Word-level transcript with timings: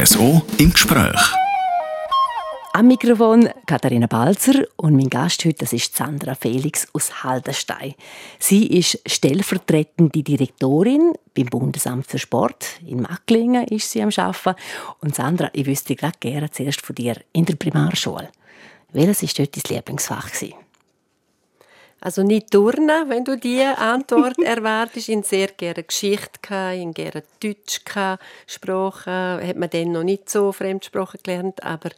RSO 0.00 0.42
im 0.58 0.72
Gespräch. 0.72 1.34
Am 2.72 2.86
Mikrofon 2.86 3.48
Katharina 3.66 4.06
Balzer 4.06 4.64
und 4.76 4.94
mein 4.94 5.10
Gast 5.10 5.44
heute 5.44 5.58
das 5.58 5.72
ist 5.72 5.96
Sandra 5.96 6.36
Felix 6.36 6.86
aus 6.92 7.24
Haldenstein. 7.24 7.94
Sie 8.38 8.68
ist 8.68 9.00
stellvertretende 9.06 10.22
Direktorin 10.22 11.14
beim 11.34 11.46
Bundesamt 11.46 12.06
für 12.06 12.20
Sport. 12.20 12.80
In 12.86 13.02
Macklingen 13.02 13.66
ist 13.66 13.90
sie 13.90 14.00
am 14.00 14.10
Arbeiten. 14.16 14.54
Und 15.00 15.16
Sandra, 15.16 15.50
ich 15.52 15.66
wüsste 15.66 15.96
gerade 15.96 16.18
gerne 16.20 16.48
zuerst 16.52 16.82
von 16.82 16.94
dir 16.94 17.16
in 17.32 17.44
der 17.46 17.56
Primarschule. 17.56 18.28
Welches 18.92 19.22
war 19.22 19.30
dort 19.36 19.56
dein 19.56 19.76
Lieblingsfach? 19.76 20.28
Also 22.00 22.22
nicht 22.22 22.52
Turnen, 22.52 23.08
wenn 23.08 23.24
du 23.24 23.36
diese 23.36 23.76
Antwort 23.76 24.38
erwartest. 24.44 25.08
In 25.08 25.24
sehr 25.24 25.48
gerne 25.48 25.82
Geschichte, 25.82 26.72
in 26.74 26.94
gerne 26.94 27.24
Deutsch, 27.42 27.80
Sprache. 28.46 29.40
Hat 29.42 29.56
man 29.56 29.70
dann 29.70 29.92
noch 29.92 30.04
nicht 30.04 30.30
so 30.30 30.52
Fremdsprachen 30.52 31.20
gelernt, 31.22 31.62
aber 31.62 31.90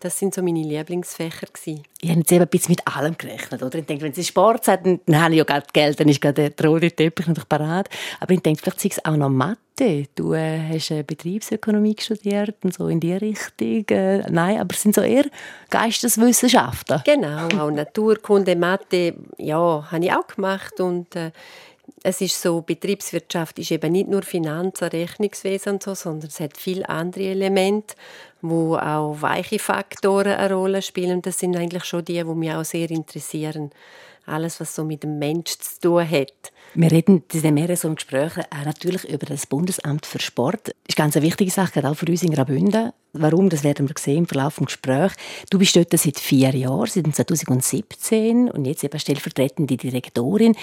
das 0.00 0.18
sind 0.18 0.34
so 0.34 0.42
meine 0.42 0.62
Lieblingsfächer 0.62 1.46
gewesen. 1.46 1.82
Ich 2.00 2.10
habe 2.10 2.20
jetzt 2.20 2.32
eben 2.32 2.42
ein 2.42 2.48
bisschen 2.48 2.72
mit 2.72 2.86
allem 2.86 3.16
gerechnet, 3.16 3.62
oder? 3.62 3.78
Ich 3.78 3.86
denke, 3.86 4.04
wenn 4.04 4.12
sie 4.12 4.24
Sport 4.24 4.68
dann, 4.68 5.00
dann 5.06 5.22
habe 5.22 5.32
ich 5.32 5.38
ja 5.38 5.44
gerade 5.44 5.66
Geld, 5.72 5.98
dann 5.98 6.08
ist 6.08 6.20
gerade 6.20 6.50
der 6.50 6.66
rote 6.66 6.90
Teppich 6.90 7.26
natürlich 7.26 7.48
parat. 7.48 7.88
Aber 8.20 8.32
ich 8.32 8.40
denke, 8.40 8.60
vielleicht 8.62 8.80
sei 8.80 8.88
es 8.90 9.04
auch 9.04 9.16
noch 9.16 9.30
Mathe. 9.30 10.06
Du 10.14 10.32
äh, 10.34 10.58
hast 10.72 10.90
äh, 10.90 11.02
Betriebsökonomie 11.02 11.96
studiert 11.98 12.56
und 12.62 12.74
so 12.74 12.88
in 12.88 13.00
die 13.00 13.14
Richtung. 13.14 13.84
Äh, 13.88 14.30
nein, 14.30 14.60
aber 14.60 14.74
es 14.74 14.82
sind 14.82 14.94
so 14.94 15.02
eher 15.02 15.26
Geisteswissenschaften. 15.70 17.02
Genau, 17.04 17.48
auch 17.58 17.70
Naturkunde, 17.70 18.56
Mathe, 18.56 19.14
ja, 19.38 19.86
habe 19.90 20.04
ich 20.04 20.12
auch 20.12 20.26
gemacht 20.26 20.80
und 20.80 21.14
äh, 21.16 21.30
es 22.08 22.20
ist 22.20 22.40
so, 22.40 22.60
Betriebswirtschaft 22.60 23.58
ist 23.58 23.72
eben 23.72 23.90
nicht 23.90 24.08
nur 24.08 24.22
Finanzen, 24.22 24.84
Rechnungswesen 24.84 25.72
und 25.72 25.82
so, 25.82 25.96
sondern 25.96 26.28
es 26.28 26.38
hat 26.38 26.56
viele 26.56 26.88
andere 26.88 27.24
Elemente, 27.24 27.96
wo 28.40 28.76
auch 28.76 29.20
weiche 29.20 29.58
Faktoren 29.58 30.34
eine 30.34 30.54
Rolle 30.54 30.82
spielen. 30.82 31.20
Das 31.20 31.40
sind 31.40 31.56
eigentlich 31.56 31.84
schon 31.84 32.04
die, 32.04 32.22
die 32.22 32.24
mich 32.24 32.52
auch 32.52 32.64
sehr 32.64 32.88
interessieren. 32.92 33.72
Alles, 34.24 34.60
was 34.60 34.76
so 34.76 34.84
mit 34.84 35.02
dem 35.02 35.18
Mensch 35.18 35.58
zu 35.58 35.80
tun 35.80 36.08
hat. 36.08 36.52
Wir 36.74 36.92
reden 36.92 37.22
in 37.32 37.54
mehreren 37.54 37.76
so 37.76 37.94
Gesprächen 37.94 38.44
äh, 38.50 38.64
natürlich 38.64 39.04
über 39.08 39.26
das 39.26 39.46
Bundesamt 39.46 40.04
für 40.04 40.18
Sport. 40.18 40.68
Das 40.68 40.74
ist 40.88 40.96
ganz 40.96 41.16
eine 41.16 41.24
wichtige 41.24 41.50
Sache, 41.50 41.88
auch 41.88 41.94
für 41.94 42.06
uns 42.06 42.22
in 42.22 42.32
Graubünden. 42.32 42.92
Warum, 43.12 43.48
das 43.48 43.64
werden 43.64 43.88
wir 43.88 43.94
sehen 43.98 44.18
im 44.18 44.26
Verlauf 44.26 44.56
des 44.56 44.66
Gesprächs. 44.66 45.14
Du 45.50 45.58
bist 45.58 45.74
dort 45.74 45.90
seit 45.90 46.18
vier 46.18 46.54
Jahren, 46.54 46.86
seit 46.86 47.14
2017 47.14 48.50
und 48.50 48.66
jetzt 48.66 48.84
eben 48.84 48.98
stellvertretende 48.98 49.76
Direktorin. 49.76 50.54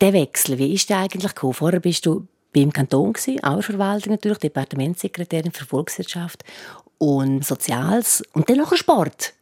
Der 0.00 0.12
Wechsel, 0.12 0.58
wie 0.58 0.74
ist 0.74 0.90
der 0.90 0.98
eigentlich 0.98 1.34
gekommen? 1.34 1.54
Vorher 1.54 1.80
bist 1.80 2.04
du 2.04 2.26
beim 2.52 2.72
Kanton 2.72 3.12
gewesen, 3.12 3.44
auch 3.44 3.62
Verwaltung 3.62 4.12
natürlich, 4.12 4.38
Departementssekretärin 4.38 5.52
für 5.52 5.66
Volkswirtschaft 5.66 6.42
und 6.98 7.44
Soziales 7.44 8.22
und 8.32 8.50
dann 8.50 8.58
noch 8.58 8.74
Sport. 8.74 9.34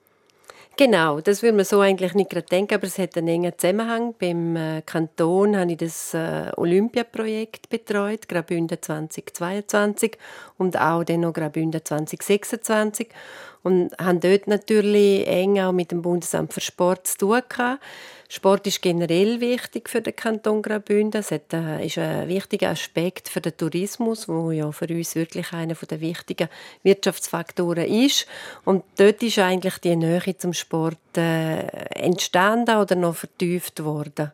Genau, 0.80 1.20
das 1.20 1.42
würde 1.42 1.56
man 1.56 1.64
so 1.64 1.80
eigentlich 1.80 2.14
nicht 2.14 2.30
gerade 2.30 2.46
denken, 2.46 2.74
aber 2.74 2.86
es 2.86 2.98
hat 2.98 3.16
einen 3.16 3.26
engen 3.26 3.52
Zusammenhang. 3.58 4.14
Beim 4.16 4.54
äh, 4.54 4.80
Kanton 4.82 5.56
habe 5.56 5.72
ich 5.72 5.78
das 5.78 6.14
äh, 6.14 6.52
Olympiaprojekt 6.56 7.68
betreut, 7.68 8.28
Graubünden 8.28 8.78
2022 8.80 10.16
und 10.56 10.78
auch 10.80 11.02
dann 11.02 11.22
noch 11.22 11.32
Graubünden 11.32 11.84
2026 11.84 13.08
und 13.68 13.90
haben 13.98 14.20
dort 14.20 14.46
natürlich 14.46 15.28
eng 15.28 15.58
auch 15.60 15.72
mit 15.72 15.90
dem 15.90 16.00
Bundesamt 16.00 16.54
für 16.54 16.62
Sport 16.62 17.06
zu 17.06 17.18
tun 17.18 17.42
gehabt. 17.46 17.82
Sport 18.30 18.66
ist 18.66 18.80
generell 18.80 19.40
wichtig 19.40 19.90
für 19.90 20.00
den 20.00 20.16
Kanton 20.16 20.62
Graubünden. 20.62 21.20
Es 21.20 21.30
ist 21.30 21.98
ein 21.98 22.28
wichtiger 22.28 22.70
Aspekt 22.70 23.28
für 23.28 23.42
den 23.42 23.56
Tourismus, 23.56 24.26
wo 24.26 24.50
ja 24.52 24.72
für 24.72 24.88
uns 24.88 25.14
wirklich 25.14 25.52
einer 25.52 25.74
der 25.74 26.00
wichtigen 26.00 26.48
Wirtschaftsfaktoren 26.82 27.84
ist. 27.86 28.26
Und 28.64 28.84
dort 28.96 29.22
ist 29.22 29.38
eigentlich 29.38 29.76
die 29.78 29.96
Nähe 29.96 30.36
zum 30.38 30.54
Sport 30.54 31.18
äh, 31.18 31.60
entstanden 31.94 32.76
oder 32.76 32.94
noch 32.94 33.16
vertieft 33.16 33.84
worden. 33.84 34.32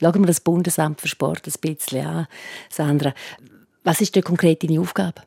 Schauen 0.00 0.20
wir 0.20 0.26
das 0.26 0.40
Bundesamt 0.40 1.00
für 1.00 1.08
Sport 1.08 1.46
ein 1.46 1.54
bisschen 1.60 2.04
an, 2.04 2.26
Sandra. 2.68 3.14
Was 3.84 4.00
ist 4.00 4.16
die 4.16 4.22
konkrete 4.22 4.68
Aufgabe? 4.80 5.22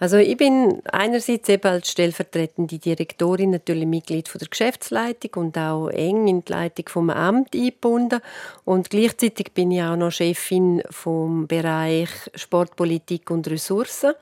Also 0.00 0.16
ich 0.16 0.38
bin 0.38 0.80
einerseits 0.90 1.50
eben 1.50 1.66
als 1.66 1.90
stellvertretende 1.90 2.78
Direktorin 2.78 3.50
natürlich 3.50 3.86
Mitglied 3.86 4.28
von 4.28 4.38
der 4.38 4.48
Geschäftsleitung 4.48 5.32
und 5.34 5.58
auch 5.58 5.88
eng 5.88 6.26
in 6.26 6.42
die 6.42 6.50
Leitung 6.50 6.88
vom 6.88 7.10
Amt 7.10 7.54
eingebunden 7.54 8.22
und 8.64 8.88
gleichzeitig 8.88 9.52
bin 9.52 9.70
ich 9.70 9.82
auch 9.82 9.96
noch 9.96 10.10
Chefin 10.10 10.82
vom 10.88 11.46
Bereich 11.46 12.08
Sportpolitik 12.34 13.30
und 13.30 13.46
Ressourcen. 13.48 14.14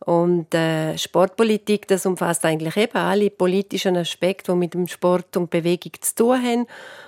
Und 0.00 0.54
äh, 0.54 0.96
Sportpolitik, 0.98 1.88
das 1.88 2.04
umfasst 2.04 2.44
eigentlich 2.44 2.76
eben 2.76 2.96
alle 2.96 3.30
politischen 3.30 3.96
Aspekte, 3.96 4.52
die 4.52 4.58
mit 4.58 4.74
dem 4.74 4.86
Sport 4.86 5.36
und 5.36 5.50
Bewegung 5.50 5.92
zu 6.00 6.14
tun 6.14 6.42
haben. 6.42 6.66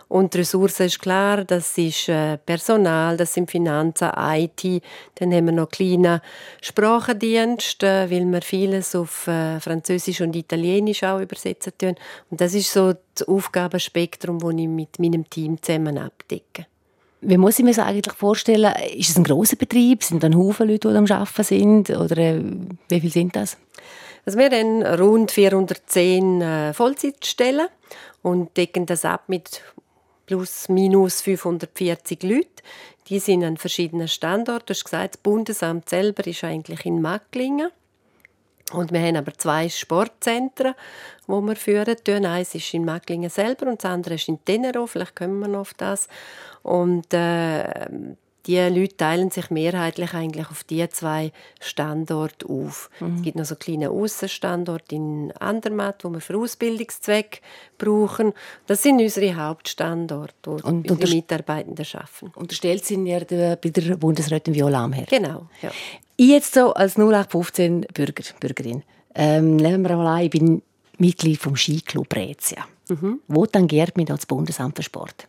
Und 0.08 0.34
Ressourcen 0.34 0.86
ist 0.86 0.98
klar, 0.98 1.44
das 1.44 1.76
ist 1.76 2.08
äh, 2.08 2.38
Personal, 2.38 3.18
das 3.18 3.34
sind 3.34 3.50
Finanzen, 3.50 4.10
IT. 4.16 4.82
Dann 5.16 5.34
haben 5.34 5.46
wir 5.46 5.52
noch 5.52 5.68
kleine 5.68 6.22
Sprachendienste, 6.62 8.10
weil 8.10 8.24
wir 8.24 8.40
vieles 8.40 8.94
auf 8.94 9.26
äh, 9.26 9.60
Französisch 9.60 10.22
und 10.22 10.34
Italienisch 10.34 11.04
auch 11.04 11.20
übersetzen 11.20 11.74
tun. 11.76 11.94
Und 12.30 12.40
das 12.40 12.54
ist 12.54 12.72
so 12.72 12.94
das 13.14 13.28
Aufgabenspektrum, 13.28 14.38
das 14.38 14.54
ich 14.56 14.68
mit 14.68 14.98
meinem 14.98 15.28
Team 15.28 15.60
zusammen 15.60 15.98
abdecke. 15.98 16.66
Wie 17.20 17.36
muss 17.36 17.58
ich 17.58 17.64
mir 17.64 17.72
das 17.72 17.84
eigentlich 17.84 18.14
vorstellen? 18.14 18.72
Ist 18.94 19.10
es 19.10 19.16
ein 19.16 19.24
großer 19.24 19.56
Betrieb? 19.56 20.04
Sind 20.04 20.22
da 20.22 20.32
Haufen 20.32 20.68
Leute, 20.68 20.88
die 20.88 20.96
am 20.96 21.06
Arbeiten 21.06 21.42
sind? 21.42 21.90
Oder 21.90 22.16
äh, 22.18 22.42
wie 22.88 23.00
viele 23.00 23.12
sind 23.12 23.34
das? 23.34 23.56
Also 24.24 24.38
wir 24.38 24.50
haben 24.50 24.82
rund 24.82 25.30
410 25.30 26.40
äh, 26.40 26.72
Vollzeitstellen 26.74 27.68
und 28.22 28.56
decken 28.56 28.86
das 28.86 29.04
ab 29.04 29.24
mit 29.28 29.62
plus 30.26 30.68
minus 30.68 31.22
540 31.22 32.22
Leute. 32.22 32.48
Die 33.08 33.18
sind 33.18 33.42
an 33.42 33.56
verschiedenen 33.56 34.06
Standorten. 34.06 34.66
Du 34.66 34.74
hast 34.74 34.84
gesagt, 34.84 35.14
das 35.14 35.22
Bundesamt 35.22 35.88
selber 35.88 36.26
ist 36.26 36.44
eigentlich 36.44 36.84
in 36.84 37.00
Macklingen. 37.00 37.70
Und 38.72 38.92
wir 38.92 39.00
haben 39.00 39.16
aber 39.16 39.32
zwei 39.34 39.68
Sportzentren, 39.68 40.74
die 41.26 41.32
wir 41.32 41.56
führen. 41.56 42.26
Eins 42.26 42.54
ist 42.54 42.74
in 42.74 42.84
Macklingen 42.84 43.30
selber 43.30 43.66
und 43.66 43.82
das 43.82 43.90
andere 43.90 44.14
ist 44.14 44.28
in 44.28 44.44
Tenero. 44.44 44.86
Vielleicht 44.86 45.16
kommen 45.16 45.38
wir 45.40 45.48
noch 45.48 45.60
auf 45.60 45.74
das. 45.74 46.08
Und 46.62 47.12
äh, 47.14 47.88
die 48.48 48.56
Leute 48.56 48.96
teilen 48.96 49.30
sich 49.30 49.50
mehrheitlich 49.50 50.14
eigentlich 50.14 50.50
auf 50.50 50.64
die 50.64 50.88
zwei 50.88 51.32
Standorte 51.60 52.46
auf. 52.48 52.88
Mhm. 52.98 53.16
Es 53.16 53.22
gibt 53.22 53.36
noch 53.36 53.44
so 53.44 53.56
kleine 53.56 53.90
Aussenstandorte 53.90 54.94
in 54.94 55.32
Andermatt, 55.38 56.02
wo 56.02 56.10
wir 56.10 56.20
für 56.20 56.38
Ausbildungszwecke 56.38 57.40
brauchen. 57.76 58.32
Das 58.66 58.82
sind 58.82 59.00
unsere 59.00 59.36
Hauptstandorte, 59.36 60.34
wo 60.44 60.52
und 60.66 60.90
unsere 60.90 61.14
Mitarbeitenden 61.14 61.86
arbeiten. 61.92 62.32
Unterstellt 62.34 62.86
sind 62.86 63.06
ja 63.06 63.18
bei 63.20 63.56
der 63.56 63.96
Bundesrätin 63.96 64.54
Viola 64.54 64.84
Amher. 64.84 65.04
Genau, 65.08 65.46
ja. 65.60 65.70
Ich 66.20 66.30
jetzt 66.30 66.54
so 66.54 66.74
als 66.74 66.96
0815 66.96 67.86
Bürger, 67.94 68.24
Bürgerin, 68.40 68.82
ähm, 69.14 69.54
nehmen 69.54 69.88
wir 69.88 69.96
mal 69.96 70.18
an, 70.18 70.24
ich 70.24 70.30
bin 70.30 70.62
Mitglied 70.98 71.38
vom 71.38 71.54
Skiclub 71.54 72.12
Rezia. 72.12 72.66
Mhm. 72.88 73.20
Wo 73.28 73.46
tangiert 73.46 73.96
mich 73.96 74.06
das 74.06 74.26
Bundesamt 74.26 74.76
für 74.76 74.82
Sport? 74.82 75.28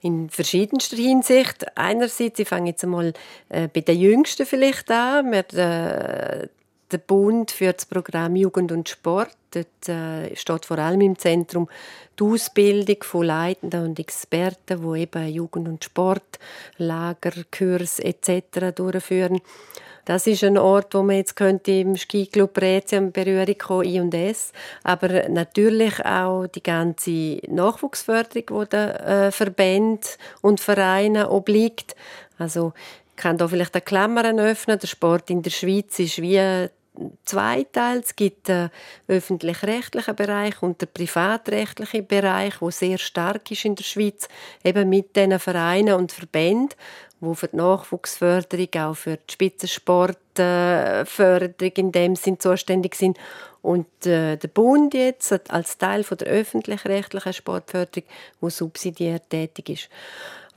in 0.00 0.30
verschiedenster 0.30 0.96
Hinsicht. 0.96 1.66
Einerseits, 1.76 2.38
ich 2.38 2.48
fange 2.48 2.70
jetzt 2.70 2.84
einmal 2.84 3.12
äh, 3.48 3.66
bei 3.66 3.80
den 3.80 3.98
Jüngsten 3.98 4.46
vielleicht 4.46 4.90
an. 4.90 5.32
Wir, 5.32 5.54
äh, 5.54 6.48
der 6.90 6.98
Bund 6.98 7.50
für 7.50 7.72
das 7.72 7.86
Programm 7.86 8.36
Jugend 8.36 8.72
und 8.72 8.88
Sport. 8.88 9.36
Dort 9.50 9.88
äh, 9.88 10.34
steht 10.36 10.66
vor 10.66 10.78
allem 10.78 11.00
im 11.00 11.18
Zentrum 11.18 11.68
die 12.18 12.24
Ausbildung 12.24 13.02
von 13.02 13.26
Leitenden 13.26 13.84
und 13.84 13.98
Experten, 13.98 14.82
die 14.82 15.00
eben 15.00 15.28
Jugend- 15.28 15.68
und 15.68 15.84
Sport, 15.84 16.38
Lager, 16.76 17.32
Kurs 17.50 17.98
etc. 17.98 18.74
durchführen. 18.74 19.40
Das 20.08 20.26
ist 20.26 20.42
ein 20.42 20.56
Ort, 20.56 20.94
wo 20.94 21.02
man 21.02 21.16
jetzt 21.16 21.36
könnte 21.36 21.70
im 21.70 21.94
Skiclub 21.94 22.58
Rätsel 22.58 22.98
in 22.98 23.12
Berührung 23.12 23.58
kommen, 23.58 23.84
I 23.84 24.00
und 24.00 24.14
S. 24.14 24.52
Aber 24.82 25.28
natürlich 25.28 26.02
auch 26.02 26.46
die 26.46 26.62
ganze 26.62 27.40
Nachwuchsförderung, 27.46 28.62
die 28.62 28.68
den 28.70 28.88
äh, 28.88 29.30
Verbänden 29.30 30.08
und 30.40 30.60
Vereinen 30.60 31.26
obliegt. 31.26 31.94
Also 32.38 32.72
ich 33.10 33.16
kann 33.16 33.36
da 33.36 33.48
vielleicht 33.48 33.74
eine 33.74 33.82
Klammern 33.82 34.40
öffnen. 34.40 34.78
Der 34.78 34.86
Sport 34.86 35.28
in 35.28 35.42
der 35.42 35.50
Schweiz 35.50 35.98
ist 35.98 36.22
wie 36.22 36.68
zweiteilt. 37.24 38.04
Es 38.04 38.16
gibt 38.16 38.48
den 38.48 38.70
öffentlich-rechtlichen 39.06 40.16
Bereich 40.16 40.62
und 40.62 40.80
den 40.80 40.88
privatrechtlichen 40.92 42.06
Bereich, 42.06 42.60
wo 42.60 42.70
sehr 42.70 42.98
stark 42.98 43.50
ist 43.50 43.64
in 43.64 43.74
der 43.74 43.84
Schweiz, 43.84 44.28
eben 44.64 44.88
mit 44.88 45.16
diesen 45.16 45.38
Vereinen 45.38 45.94
und 45.94 46.12
Verbänden 46.12 46.76
wo 47.20 47.34
für 47.34 47.48
die 47.48 47.56
Nachwuchsförderung, 47.56 48.68
auch 48.76 48.94
für 48.94 49.16
die 49.16 49.32
Spitzensportförderung 49.32 51.72
in 51.76 51.92
dem 51.92 52.16
Sinn 52.16 52.38
zuständig 52.38 52.94
sind. 52.94 53.18
Und 53.60 54.06
äh, 54.06 54.36
der 54.36 54.48
Bund 54.48 54.94
jetzt 54.94 55.50
als 55.50 55.78
Teil 55.78 56.04
der 56.04 56.28
öffentlich-rechtlichen 56.28 57.32
Sportförderung, 57.32 58.08
wo 58.40 58.50
subsidiär 58.50 59.26
tätig 59.28 59.68
ist. 59.68 59.88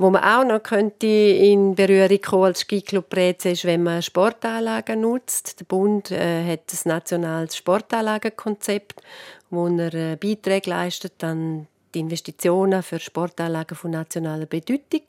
Wo 0.02 0.10
man 0.10 0.24
auch 0.24 0.44
noch 0.44 0.64
könnte 0.64 1.06
in 1.06 1.76
Berührung 1.76 2.22
kommen 2.22 2.46
als 2.46 2.62
Skiclub 2.62 3.08
Breze 3.08 3.50
ist, 3.50 3.66
wenn 3.66 3.84
man 3.84 4.02
Sportanlagen 4.02 5.02
nutzt. 5.02 5.60
Der 5.60 5.66
Bund 5.66 6.10
äh, 6.10 6.44
hat 6.44 6.72
das 6.72 6.86
nationales 6.86 7.56
Sportanlagenkonzept, 7.56 9.00
wo 9.52 9.68
er 9.68 9.94
äh, 9.94 10.16
Beiträge 10.16 10.72
leistet 10.72 11.24
an 11.24 11.68
die 11.94 12.00
Investitionen 12.00 12.82
für 12.82 13.00
Sportanlagen 13.00 13.78
von 13.78 13.92
nationaler 13.92 14.48
Bedeutung. 14.48 15.04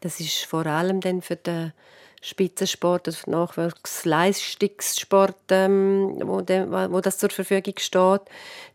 Das 0.00 0.20
ist 0.20 0.46
vor 0.46 0.64
allem 0.64 1.02
dann 1.02 1.20
für 1.20 1.36
den 1.36 1.74
Spitzensport, 2.24 3.06
also 3.06 3.30
Nachwuchsleistungssport, 3.30 5.36
ähm, 5.50 6.22
wo, 6.24 6.40
de, 6.40 6.66
wo 6.90 7.02
das 7.02 7.18
zur 7.18 7.28
Verfügung 7.28 7.74
steht. 7.76 8.22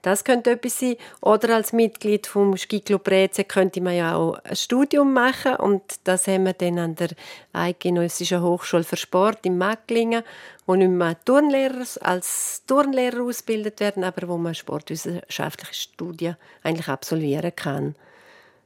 Das 0.03 0.23
könnte 0.23 0.51
etwas 0.51 0.77
sein. 0.77 0.97
Oder 1.19 1.55
als 1.55 1.73
Mitglied 1.73 2.27
vom 2.27 2.55
Skiclub 2.57 3.07
Reze 3.07 3.43
könnte 3.43 3.81
man 3.81 3.95
ja 3.95 4.15
auch 4.15 4.35
ein 4.43 4.55
Studium 4.55 5.13
machen 5.13 5.55
und 5.55 5.81
das 6.03 6.27
haben 6.27 6.45
wir 6.45 6.53
dann 6.53 6.77
an 6.77 6.95
der 6.95 7.09
Eidgenössischen 7.51 8.43
Hochschule 8.43 8.83
für 8.83 8.97
Sport 8.97 9.43
in 9.47 9.57
Macklingen, 9.57 10.21
wo 10.67 10.75
nicht 10.75 10.91
mehr 10.91 11.17
Turnlehrer 11.25 11.87
als 12.01 12.61
Turnlehrer 12.67 13.23
ausgebildet 13.23 13.79
werden, 13.79 14.03
aber 14.03 14.27
wo 14.27 14.37
man 14.37 14.53
sportwissenschaftliche 14.53 15.73
Studien 15.73 16.37
eigentlich 16.61 16.87
absolvieren 16.87 17.55
kann. 17.55 17.95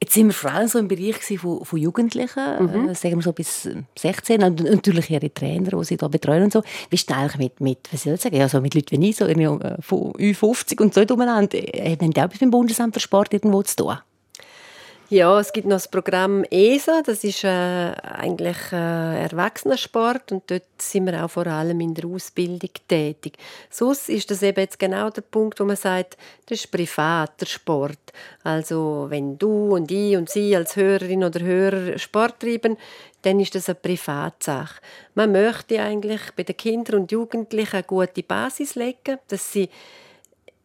Jetzt 0.03 0.15
sind 0.15 0.27
wir 0.27 0.33
vor 0.33 0.51
allem 0.51 0.67
so 0.67 0.79
im 0.79 0.89
Bereich 0.89 1.15
von, 1.39 1.63
von 1.63 1.79
Jugendlichen, 1.79 2.43
mhm. 2.59 2.89
äh, 2.89 2.93
sagen 2.93 3.15
wir 3.15 3.21
so 3.21 3.31
bis 3.31 3.69
16, 3.97 4.43
und 4.43 4.61
natürlich 4.61 5.09
ihre 5.09 5.33
Trainer, 5.33 5.79
die 5.79 5.85
sie 5.85 5.95
da 5.95 6.09
betreuen 6.09 6.43
und 6.43 6.51
so. 6.51 6.61
Wie 6.89 6.95
ist 6.95 7.09
eigentlich 7.09 7.37
mit, 7.37 7.61
mit, 7.61 7.77
was 7.89 8.03
soll 8.03 8.15
ich 8.15 8.21
sagen, 8.21 8.41
also 8.41 8.59
mit 8.59 8.75
Leuten 8.75 9.01
wie 9.01 9.09
ich, 9.11 9.15
so 9.15 9.25
äh, 9.25 9.81
von 9.81 10.11
Ü50 10.11 10.81
und 10.81 10.93
so 10.93 11.01
umeinander, 11.03 11.57
äh, 11.57 11.95
haben 11.95 12.11
die 12.11 12.19
auch 12.19 12.25
etwas 12.25 12.33
mit 12.33 12.41
dem 12.41 12.51
Bundesamt 12.51 12.95
für 12.95 12.99
Sport 12.99 13.33
irgendwo 13.33 13.63
zu 13.63 13.77
tun? 13.77 13.97
Ja, 15.13 15.39
es 15.39 15.53
gibt 15.53 15.67
noch 15.67 15.75
das 15.75 15.87
Programm 15.87 16.43
ESA, 16.49 17.03
das 17.03 17.23
ist 17.23 17.43
äh, 17.43 17.47
eigentlich 17.47 18.57
äh, 18.71 19.21
Erwachsenensport 19.21 20.31
und 20.31 20.49
dort 20.49 20.63
sind 20.79 21.05
wir 21.05 21.23
auch 21.23 21.29
vor 21.29 21.45
allem 21.45 21.81
in 21.81 21.93
der 21.93 22.05
Ausbildung 22.05 22.71
tätig. 22.87 23.37
Sonst 23.69 24.09
ist 24.09 24.31
das 24.31 24.41
eben 24.41 24.59
jetzt 24.59 24.79
genau 24.79 25.11
der 25.11 25.21
Punkt, 25.21 25.59
wo 25.59 25.65
man 25.65 25.75
sagt, 25.75 26.17
das 26.47 26.61
ist 26.61 26.71
privater 26.71 27.45
Sport. 27.45 27.99
Also 28.43 29.05
wenn 29.09 29.37
du 29.37 29.75
und 29.75 29.91
ich 29.91 30.17
und 30.17 30.31
sie 30.31 30.55
als 30.55 30.75
Hörerin 30.77 31.23
oder 31.23 31.41
Hörer 31.41 31.99
Sport 31.99 32.39
treiben, 32.39 32.75
dann 33.21 33.39
ist 33.39 33.53
das 33.53 33.69
eine 33.69 33.75
Privatsache. 33.75 34.81
Man 35.13 35.31
möchte 35.31 35.79
eigentlich 35.79 36.21
bei 36.35 36.41
den 36.41 36.57
Kindern 36.57 37.01
und 37.01 37.11
Jugendlichen 37.11 37.75
eine 37.75 37.83
gute 37.83 38.23
Basis 38.23 38.73
legen, 38.73 39.19
dass 39.27 39.53
sie 39.53 39.69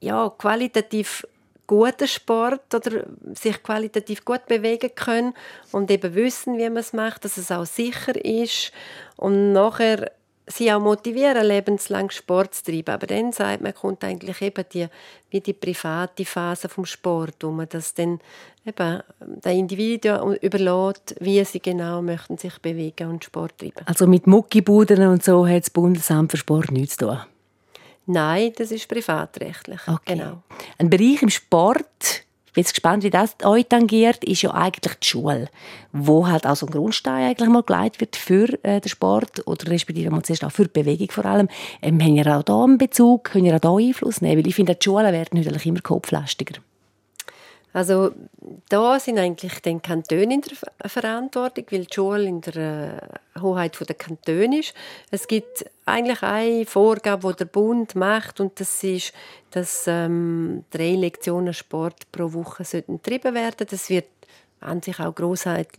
ja, 0.01 0.33
qualitativ 0.39 1.27
guten 1.69 2.09
Sport 2.09 2.75
oder 2.75 3.05
sich 3.35 3.63
qualitativ 3.63 4.25
gut 4.25 4.47
bewegen 4.47 4.91
können 4.97 5.35
und 5.71 5.91
eben 5.93 6.15
wissen, 6.17 6.59
wie 6.59 6.69
man 6.69 6.79
es 6.79 6.93
macht, 6.93 7.25
dass 7.25 7.37
es 7.37 7.53
auch 7.53 7.67
sicher 7.67 8.17
ist 8.25 8.73
und 9.17 9.53
nachher 9.53 10.11
sie 10.49 10.73
auch 10.73 10.81
motivieren, 10.81 11.47
lebenslang 11.47 12.11
Sport 12.11 12.55
zu 12.55 12.65
treiben. 12.65 12.95
Aber 12.95 13.07
dann 13.07 13.33
sagt 13.33 13.63
man, 13.63 13.75
kommt 13.75 14.03
eigentlich 14.03 14.41
eben 14.41 14.65
die, 14.73 14.87
wie 15.31 15.41
die 15.41 15.53
private 15.53 16.25
Phase 16.25 16.69
vom 16.69 16.85
Sport, 16.85 17.37
wo 17.43 17.51
man 17.51 17.69
das 17.69 17.95
dann 17.95 18.21
eben 18.67 19.03
den 19.21 19.59
Individuen 19.59 20.37
überlässt, 20.37 21.17
wie 21.21 21.45
sie 21.45 21.61
genau 21.61 22.03
möchten 22.03 22.39
sich 22.39 22.59
bewegen 22.61 23.11
und 23.11 23.25
Sport 23.25 23.59
treiben. 23.59 23.87
Also 23.87 24.07
mit 24.07 24.27
Muckibuden 24.27 25.07
und 25.07 25.23
so 25.23 25.47
hat 25.47 25.63
das 25.63 25.71
Bundesamt 25.71 26.31
für 26.31 26.39
Sport 26.39 26.71
nichts 26.71 26.97
zu 26.97 27.07
tun? 27.07 27.19
Nein, 28.11 28.53
das 28.57 28.71
ist 28.71 28.89
privatrechtlich. 28.89 29.81
Okay. 29.87 30.17
Genau. 30.17 30.43
Ein 30.79 30.89
Bereich 30.89 31.21
im 31.21 31.29
Sport, 31.29 32.25
ich 32.47 32.53
bin 32.55 32.63
jetzt 32.63 32.73
gespannt, 32.73 33.03
wie 33.03 33.11
das 33.11 33.37
euch 33.45 33.67
tangiert, 33.67 34.25
ist 34.25 34.41
ja 34.41 34.51
eigentlich 34.53 34.95
die 34.95 35.07
Schule, 35.07 35.49
wo 35.93 36.27
halt 36.27 36.47
auch 36.47 36.57
so 36.57 36.65
ein 36.65 36.73
Grundstein 36.73 37.29
eigentlich 37.29 37.51
mal 37.51 37.63
geleitet 37.63 38.01
wird 38.01 38.17
für 38.17 38.65
äh, 38.65 38.81
den 38.81 38.89
Sport 38.89 39.47
oder 39.47 39.71
respektive 39.71 40.11
mal 40.11 40.23
zuerst 40.23 40.43
auch 40.43 40.51
für 40.51 40.65
die 40.65 40.81
Bewegung 40.81 41.11
vor 41.11 41.27
allem. 41.27 41.49
Ähm, 41.83 42.01
haben 42.01 42.17
ihr 42.17 42.27
auch 42.35 42.43
da 42.43 42.65
einen 42.65 42.79
Bezug, 42.79 43.25
können 43.25 43.45
ihr 43.45 43.57
auch 43.57 43.61
da 43.61 43.77
Einfluss 43.77 44.23
nehmen? 44.23 44.39
Weil 44.39 44.49
ich 44.49 44.55
finde, 44.55 44.75
die 44.75 44.83
Schulen 44.83 45.13
werden 45.13 45.39
heute 45.39 45.69
immer 45.69 45.81
kopflastiger. 45.83 46.63
Also 47.73 48.13
da 48.69 48.99
sind 48.99 49.19
eigentlich 49.19 49.61
die 49.61 49.79
Kantone 49.79 50.35
in 50.35 50.41
der 50.41 50.89
Verantwortung, 50.89 51.67
weil 51.71 51.85
die 51.85 51.95
Schule 51.95 52.25
in 52.25 52.41
der 52.41 52.57
äh, 53.37 53.41
Hoheit 53.41 53.79
der 53.79 53.95
Kantone 53.95 54.61
ist. 54.61 54.75
Es 55.11 55.29
gibt 55.29 55.67
eigentlich 55.85 56.23
eine 56.23 56.65
Vorgabe, 56.65 57.31
die 57.33 57.37
der 57.39 57.45
Bund 57.45 57.95
macht 57.95 58.41
und 58.41 58.59
das 58.59 58.83
ist, 58.83 59.13
dass 59.51 59.85
ähm, 59.87 60.65
drei 60.71 60.95
Lektionen 60.95 61.53
Sport 61.53 62.11
pro 62.11 62.33
Woche 62.33 62.65
sollten 62.65 62.99
betrieben 62.99 63.35
werden. 63.35 63.67
Das 63.69 63.91
wird 63.91 64.07
an 64.61 64.83
sich 64.83 64.99
auch 64.99 65.15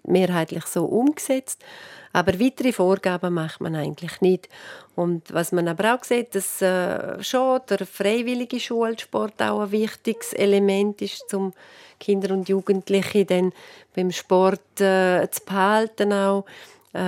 mehrheitlich 0.03 0.65
so 0.65 0.85
umgesetzt. 0.85 1.63
Aber 2.13 2.39
weitere 2.39 2.71
Vorgaben 2.71 3.33
macht 3.33 3.61
man 3.61 3.75
eigentlich 3.75 4.21
nicht. 4.21 4.49
Und 4.95 5.31
was 5.33 5.51
man 5.51 5.67
aber 5.67 5.95
auch 5.95 6.03
sieht, 6.03 6.35
dass 6.35 6.61
äh, 6.61 7.21
schon 7.23 7.61
der 7.69 7.85
freiwillige 7.85 8.59
Schulsport 8.59 9.41
auch 9.41 9.61
ein 9.61 9.71
wichtiges 9.71 10.33
Element 10.33 11.01
ist, 11.01 11.33
um 11.33 11.53
Kinder 11.99 12.33
und 12.33 12.49
Jugendliche 12.49 13.25
dann 13.25 13.53
beim 13.95 14.11
Sport 14.11 14.81
äh, 14.81 15.29
zu 15.29 15.41
behalten 15.45 16.13
auch. 16.13 16.45
Äh, 16.91 16.99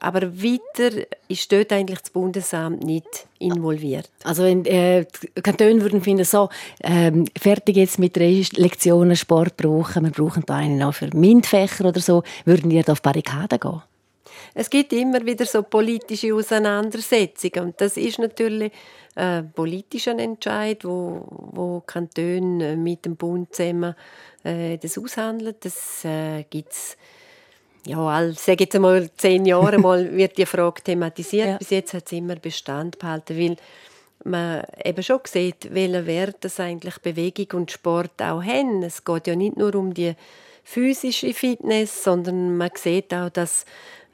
aber 0.00 0.42
weiter 0.42 1.06
ist 1.28 1.52
dort 1.52 1.72
eigentlich 1.72 2.00
das 2.00 2.10
Bundesamt 2.10 2.82
nicht 2.82 3.28
involviert. 3.38 4.10
Also 4.24 4.42
wenn 4.42 4.64
äh, 4.64 5.06
Kantone 5.42 5.80
würden 5.80 6.02
finden, 6.02 6.24
so 6.24 6.48
ähm, 6.82 7.24
fertig 7.40 7.76
jetzt 7.76 8.00
mit 8.00 8.16
Lektionen 8.16 9.14
Sport 9.14 9.56
brauchen, 9.56 10.04
wir 10.04 10.10
brauchen 10.10 10.42
da 10.44 10.56
einen 10.56 10.82
auch 10.82 10.94
für 10.94 11.14
MINT-Fächer 11.14 11.84
oder 11.84 12.00
so, 12.00 12.24
würden 12.44 12.70
die 12.70 12.82
da 12.82 12.92
auf 12.92 13.02
Barrikaden 13.02 13.60
gehen? 13.60 13.82
Es 14.58 14.68
gibt 14.68 14.92
immer 14.92 15.24
wieder 15.24 15.46
so 15.46 15.62
politische 15.62 16.34
Auseinandersetzungen 16.34 17.68
und 17.68 17.80
das 17.80 17.96
ist 17.96 18.18
natürlich 18.18 18.72
ein 19.14 19.44
äh, 19.44 19.48
politischer 19.54 20.18
Entscheid, 20.18 20.84
wo, 20.84 21.24
wo 21.52 21.80
Kantone 21.86 22.76
mit 22.76 23.04
dem 23.04 23.14
Bund 23.14 23.54
zusammen 23.54 23.94
äh, 24.42 24.76
das 24.76 24.98
aushandeln. 24.98 25.54
Das 25.60 26.04
äh, 26.04 26.42
gibt's 26.50 26.96
ja, 27.86 27.98
all, 27.98 28.34
sage 28.34 28.64
jetzt 28.64 28.74
einmal 28.74 29.08
zehn 29.16 29.46
Jahre 29.46 29.78
mal 29.78 30.12
wird 30.16 30.36
die 30.36 30.44
Frage 30.44 30.82
thematisiert. 30.82 31.46
Ja. 31.46 31.56
Bis 31.58 31.70
jetzt 31.70 31.94
hat 31.94 32.06
es 32.06 32.12
immer 32.12 32.34
Bestand 32.34 32.98
behalten, 32.98 33.38
weil 33.38 33.56
man 34.24 34.64
eben 34.84 35.04
schon 35.04 35.20
sieht, 35.22 35.72
welchen 35.72 36.04
Wert 36.04 36.38
das 36.40 36.58
eigentlich 36.58 36.98
Bewegung 36.98 37.60
und 37.60 37.70
Sport 37.70 38.20
auch 38.20 38.42
haben. 38.42 38.82
Es 38.82 39.04
geht 39.04 39.28
ja 39.28 39.36
nicht 39.36 39.56
nur 39.56 39.76
um 39.76 39.94
die 39.94 40.16
physische 40.68 41.32
Fitness, 41.32 42.04
sondern 42.04 42.58
man 42.58 42.70
sieht 42.74 43.14
auch, 43.14 43.30
dass 43.30 43.64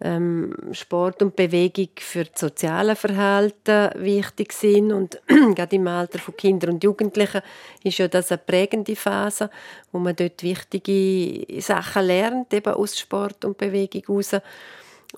ähm, 0.01 0.55
Sport 0.71 1.21
und 1.21 1.35
Bewegung 1.35 1.89
für 1.99 2.27
das 2.27 2.41
soziale 2.41 2.95
Verhalten 2.95 3.91
wichtig 3.97 4.53
sind. 4.53 4.93
Und 4.93 5.21
gerade 5.27 5.75
im 5.75 5.89
Alter 5.89 6.21
von 6.21 6.37
Kindern 6.37 6.75
und 6.75 6.85
Jugendlichen 6.85 7.43
ist 7.83 7.99
ja 7.99 8.07
das 8.07 8.31
eine 8.31 8.39
prägende 8.39 8.95
Phase, 8.95 9.51
wo 9.91 9.99
man 9.99 10.15
dort 10.15 10.45
wichtige 10.45 11.61
Sachen 11.61 12.05
lernt, 12.05 12.55
eben 12.55 12.73
aus 12.73 13.01
Sport 13.01 13.45
und 13.45 13.59
Bewegung 13.59 14.03
heraus. 14.07 14.41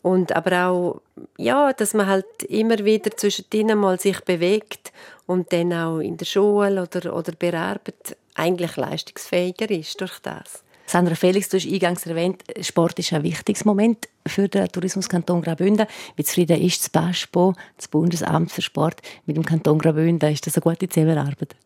Und 0.00 0.34
aber 0.34 0.68
auch, 0.68 1.02
ja, 1.36 1.74
dass 1.74 1.92
man 1.92 2.06
halt 2.06 2.44
immer 2.48 2.78
wieder 2.78 3.10
zwischendrin 3.14 3.78
mal 3.78 4.00
sich 4.00 4.20
bewegt 4.22 4.90
und 5.26 5.52
dann 5.52 5.74
auch 5.74 5.98
in 5.98 6.16
der 6.16 6.24
Schule 6.24 6.82
oder, 6.82 7.14
oder 7.14 7.32
bearbeitet 7.32 8.16
eigentlich 8.34 8.76
leistungsfähiger 8.76 9.70
ist 9.70 10.00
durch 10.00 10.18
das. 10.20 10.62
Sandra 10.86 11.14
Felix, 11.16 11.48
du 11.48 11.56
hast 11.56 11.66
eingangs 11.66 12.06
erwähnt, 12.06 12.44
Sport 12.60 12.98
ist 12.98 13.12
ein 13.12 13.22
wichtiges 13.24 13.64
Moment 13.64 14.08
für 14.26 14.48
den 14.48 14.68
Tourismuskanton 14.68 15.42
Graubünden. 15.42 15.86
Wie 16.14 16.24
zufrieden 16.24 16.60
ist 16.62 16.80
das 16.80 16.88
BASPO, 16.90 17.54
das 17.76 17.88
Bundesamt 17.88 18.52
für 18.52 18.62
Sport, 18.62 19.02
mit 19.26 19.36
dem 19.36 19.44
Kanton 19.44 19.78
Graubünden? 19.78 20.32
Ist 20.32 20.46
das 20.46 20.56
eine 20.56 20.62
gute 20.62 20.88
Zusammenarbeit? 20.88 21.56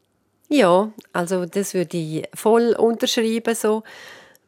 Ja, 0.49 0.91
also 1.13 1.47
das 1.47 1.75
würde 1.75 1.97
ich 1.97 2.29
voll 2.35 2.75
unterschreiben. 2.77 3.55
So. 3.55 3.85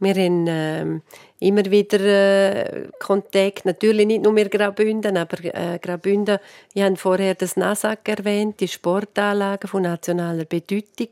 Wir 0.03 0.17
haben 0.17 0.47
äh, 0.49 1.01
immer 1.39 1.65
wieder 1.71 2.01
äh, 2.01 2.89
Kontakt, 2.99 3.65
natürlich 3.65 4.05
nicht 4.05 4.25
nur 4.25 4.33
mit 4.33 4.51
Graubünden, 4.51 5.17
aber 5.17 5.45
äh, 5.45 5.79
Graubünden, 5.79 6.39
ich 6.75 6.83
habe 6.83 6.97
vorher 6.97 7.37
das 7.37 7.57
NASAC 7.57 8.09
erwähnt, 8.09 8.59
die 8.59 8.67
Sportanlagen 8.67 9.69
von 9.69 9.83
nationaler 9.83 10.45
Bedeutung. 10.45 11.07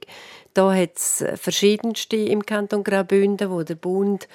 Da 0.54 0.74
hat 0.74 0.96
es 0.96 1.24
verschiedenste 1.36 2.16
im 2.16 2.44
Kanton 2.44 2.82
Graubünden, 2.82 3.48
wo 3.48 3.62
der 3.62 3.76
Bund 3.76 4.26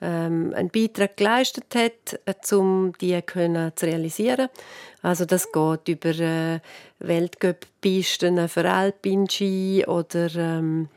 ähm, 0.00 0.52
einen 0.54 0.70
Beitrag 0.70 1.16
geleistet 1.16 1.74
hat, 1.74 2.20
äh, 2.24 2.54
um 2.54 2.92
die 3.00 3.20
können 3.22 3.72
zu 3.74 3.86
realisieren. 3.86 4.48
Also 5.02 5.24
das 5.24 5.50
geht 5.50 5.88
über 5.88 6.16
äh, 6.20 6.60
Weltcup-Pisten 7.00 8.48
für 8.48 8.70
Alpinski 8.70 9.84
oder 9.88 10.32
ähm, 10.36 10.88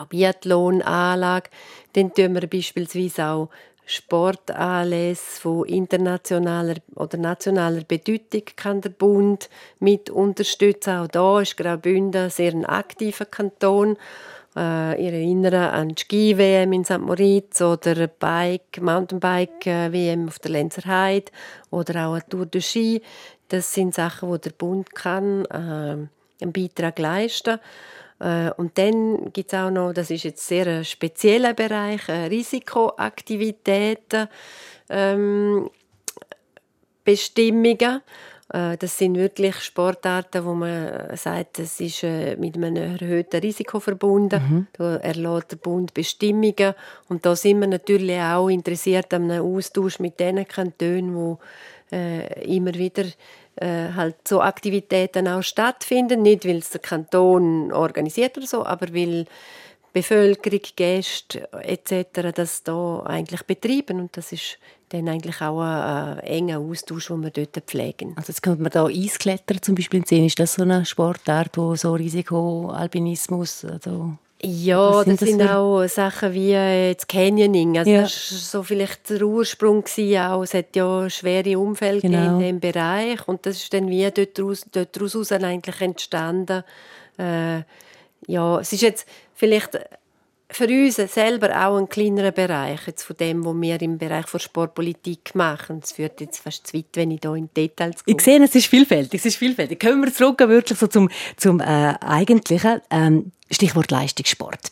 auch 0.00 0.06
Biathlon-Anlage. 0.06 1.50
Dann 1.94 2.12
tun 2.12 2.34
wir 2.34 2.46
beispielsweise 2.46 3.26
auch 3.26 3.48
Sportanlässe 3.88 5.40
von 5.40 5.64
internationaler 5.64 6.74
oder 6.94 7.16
nationaler 7.16 7.84
Bedeutung 7.84 8.42
kann 8.54 8.82
der 8.82 8.90
Bund 8.90 9.48
mit 9.80 10.10
unterstützen. 10.10 10.98
Auch 10.98 11.08
da 11.08 11.40
ist 11.40 11.56
Graubünden 11.56 12.28
sehr 12.28 12.52
ein 12.52 12.66
aktiver 12.66 13.24
Kanton. 13.24 13.96
Äh, 14.54 15.00
ich 15.00 15.06
erinnere 15.06 15.70
an 15.70 15.88
die 15.88 16.02
Ski-WM 16.02 16.72
in 16.74 16.84
St. 16.84 16.98
Moritz 16.98 17.62
oder 17.62 18.08
Bike, 18.08 18.78
Mountainbike-WM 18.78 20.24
äh, 20.24 20.28
auf 20.28 20.38
der 20.38 20.50
Lenzer 20.50 20.84
Heide 20.84 21.32
oder 21.70 22.08
auch 22.08 22.12
eine 22.12 22.28
Tour 22.28 22.44
de 22.44 22.60
Ski. 22.60 23.00
Das 23.48 23.72
sind 23.72 23.94
Sachen, 23.94 24.28
wo 24.28 24.36
der 24.36 24.50
Bund 24.50 24.94
kann 24.94 25.46
äh, 25.46 26.08
einen 26.42 26.52
Beitrag 26.52 26.98
leisten 26.98 27.56
kann. 27.56 27.60
Äh, 28.20 28.50
und 28.56 28.78
dann 28.78 29.32
gibt 29.32 29.52
es 29.52 29.58
auch 29.58 29.70
noch, 29.70 29.92
das 29.92 30.10
ist 30.10 30.24
jetzt 30.24 30.46
sehr 30.46 30.66
ein 30.66 30.84
spezieller 30.84 31.54
Bereich, 31.54 32.08
äh, 32.08 32.26
Risikoaktivitäten, 32.26 34.28
ähm, 34.90 35.70
Bestimmungen. 37.04 38.02
Äh, 38.52 38.76
das 38.76 38.98
sind 38.98 39.16
wirklich 39.16 39.60
Sportarten, 39.60 40.44
wo 40.44 40.54
man 40.54 41.16
sagt, 41.16 41.60
das 41.60 41.80
ist 41.80 42.02
mit 42.38 42.56
einem 42.56 42.76
erhöhten 42.76 43.40
Risiko 43.40 43.78
verbunden. 43.78 44.42
Mhm. 44.42 44.66
Da 44.72 44.96
erlaubt 44.96 45.52
der 45.52 45.56
Bund 45.56 45.94
Bestimmungen. 45.94 46.74
Und 47.08 47.24
da 47.24 47.36
sind 47.36 47.60
wir 47.60 47.68
natürlich 47.68 48.18
auch 48.18 48.48
interessiert 48.48 49.14
an 49.14 49.30
einem 49.30 49.44
Austausch 49.44 50.00
mit 50.00 50.18
den 50.18 50.46
Kantonen, 50.48 51.38
äh, 51.90 52.44
immer 52.44 52.74
wieder 52.74 53.04
äh, 53.60 53.92
halt 53.94 54.16
so 54.26 54.40
Aktivitäten 54.40 55.28
auch 55.28 55.42
stattfinden. 55.42 56.22
Nicht, 56.22 56.46
weil 56.46 56.58
es 56.58 56.70
der 56.70 56.80
Kanton 56.80 57.72
organisiert 57.72 58.36
oder 58.36 58.46
so, 58.46 58.64
aber 58.64 58.94
weil 58.94 59.26
Bevölkerung, 59.92 60.60
Gäste 60.76 61.48
etc. 61.62 62.32
das 62.34 62.62
da 62.62 63.00
eigentlich 63.04 63.42
betreiben 63.42 64.00
und 64.00 64.16
das 64.16 64.32
ist 64.32 64.58
dann 64.90 65.08
eigentlich 65.08 65.40
auch 65.40 65.60
ein, 65.60 66.18
ein 66.18 66.20
enger 66.20 66.60
Austausch, 66.60 67.08
den 67.08 67.22
wir 67.22 67.30
dort 67.30 67.56
pflegen. 67.66 68.14
Also 68.16 68.30
jetzt 68.30 68.42
könnte 68.42 68.62
man 68.62 68.70
da 68.70 68.86
Eisklettern 68.86 69.60
zum 69.62 69.74
Beispiel 69.74 70.04
sehen. 70.06 70.26
Ist 70.26 70.38
das 70.38 70.54
so 70.54 70.62
eine 70.62 70.84
Sportart, 70.84 71.56
wo 71.56 71.74
so 71.74 71.94
Risikoalpinismus 71.94 73.64
also 73.64 74.16
ja, 74.40 75.02
das 75.02 75.18
sind, 75.18 75.40
das 75.40 75.50
auch 75.50 75.86
Sachen 75.88 76.32
wie 76.32 76.52
äh, 76.52 76.94
das 76.94 77.06
Canyoning. 77.08 77.78
Also 77.78 77.90
ja. 77.90 78.02
Das 78.02 78.32
war 78.32 78.38
so 78.38 78.62
vielleicht 78.62 79.10
der 79.10 79.22
Ursprung. 79.22 79.84
Auch. 79.84 80.42
Es 80.42 80.54
hat 80.54 80.76
ja 80.76 81.10
schwere 81.10 81.58
Umfälle 81.58 82.00
genau. 82.00 82.34
in 82.34 82.38
diesem 82.38 82.60
Bereich. 82.60 83.26
Und 83.26 83.44
das 83.46 83.56
ist 83.56 83.74
dann 83.74 83.88
wie 83.88 84.08
dort 84.10 84.38
daraus, 84.38 84.64
dort 84.70 84.96
daraus 84.96 85.32
eigentlich 85.32 85.80
entstanden. 85.80 86.62
Äh, 87.18 87.62
ja, 88.28 88.60
es 88.60 88.72
ist 88.72 88.82
jetzt 88.82 89.08
vielleicht 89.34 89.76
für 90.50 90.64
uns 90.66 90.96
selber 90.96 91.66
auch 91.66 91.76
ein 91.76 91.88
kleinerer 91.88 92.32
Bereich 92.32 92.86
jetzt 92.86 93.04
von 93.04 93.16
dem, 93.16 93.44
was 93.44 93.54
wir 93.60 93.82
im 93.82 93.98
Bereich 93.98 94.26
der 94.26 94.38
Sportpolitik 94.38 95.34
machen. 95.34 95.80
Es 95.82 95.92
führt 95.92 96.20
jetzt 96.20 96.38
fast 96.38 96.66
zu 96.66 96.76
weit, 96.76 96.86
wenn 96.94 97.10
ich 97.10 97.20
hier 97.22 97.34
in 97.34 97.50
Details 97.54 98.04
gehe. 98.04 98.14
Ich 98.14 98.22
sehe, 98.22 98.42
es 98.42 98.54
ist 98.54 98.66
vielfältig. 98.66 99.20
Es 99.20 99.26
ist 99.26 99.36
vielfältig. 99.36 99.78
Kommen 99.78 100.02
wir 100.02 100.12
zurück 100.12 100.40
wirklich 100.40 100.78
so 100.78 100.86
zum, 100.86 101.10
zum 101.36 101.60
äh, 101.60 101.94
Eigentlichen. 102.00 102.80
Ähm, 102.90 103.32
Stichwort 103.50 103.90
Leistungssport. 103.90 104.70